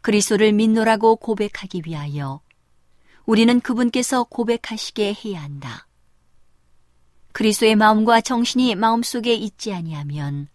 그리스도를 0.00 0.52
믿노라고 0.52 1.14
고백하기 1.14 1.82
위하여 1.86 2.40
우리는 3.24 3.60
그분께서 3.60 4.24
고백하시게 4.24 5.16
해야 5.24 5.40
한다. 5.40 5.86
그리스도의 7.30 7.76
마음과 7.76 8.22
정신이 8.22 8.74
마음속에 8.74 9.32
있지 9.32 9.72
아니하면 9.72 10.48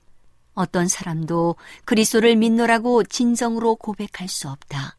어떤 0.54 0.90
사람도 0.90 1.56
그리스도를 1.86 2.36
믿노라고 2.36 3.06
진정으로 3.06 3.76
고백할 3.76 4.28
수 4.28 4.50
없다. 4.50 4.98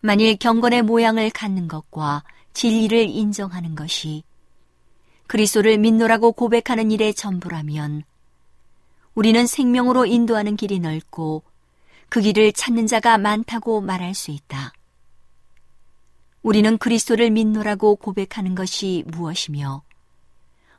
만일 0.00 0.36
경건의 0.36 0.82
모양을 0.82 1.30
갖는 1.30 1.68
것과 1.68 2.24
진리를 2.56 3.10
인정하는 3.10 3.74
것이 3.74 4.24
그리스도를 5.26 5.76
믿노라고 5.76 6.32
고백하는 6.32 6.90
일의 6.90 7.12
전부라면 7.12 8.02
우리는 9.14 9.46
생명으로 9.46 10.06
인도하는 10.06 10.56
길이 10.56 10.80
넓고 10.80 11.42
그 12.08 12.22
길을 12.22 12.54
찾는 12.54 12.86
자가 12.86 13.18
많다고 13.18 13.82
말할 13.82 14.14
수 14.14 14.30
있다. 14.30 14.72
우리는 16.40 16.78
그리스도를 16.78 17.30
믿노라고 17.30 17.96
고백하는 17.96 18.54
것이 18.54 19.04
무엇이며 19.08 19.82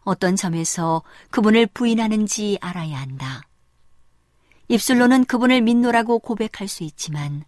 어떤 0.01 0.35
점에서 0.35 1.03
그분을 1.29 1.67
부인하는지 1.67 2.57
알아야 2.59 2.99
한다. 2.99 3.43
입술로는 4.67 5.25
그분을 5.25 5.61
믿노라고 5.61 6.17
고백할 6.19 6.67
수 6.67 6.83
있지만 6.83 7.45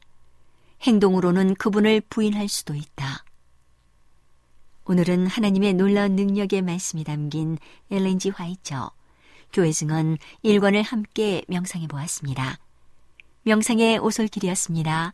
행동으로는 0.84 1.56
그분을 1.56 2.02
부인할 2.12 2.48
수도 2.48 2.76
있다. 2.76 3.24
오늘은 4.90 5.28
하나님의 5.28 5.76
놀라운 5.76 6.16
능력의 6.16 6.64
말씀이 6.64 7.04
담긴 7.04 7.60
엘렌지 7.92 8.32
화이처 8.32 8.90
교회 9.54 9.72
증언 9.72 10.18
1권을 10.44 10.82
함께 10.84 11.44
명상해 11.48 11.86
보았습니다. 11.86 12.58
명상의 13.44 14.00
오솔길이었습니다. 14.00 15.14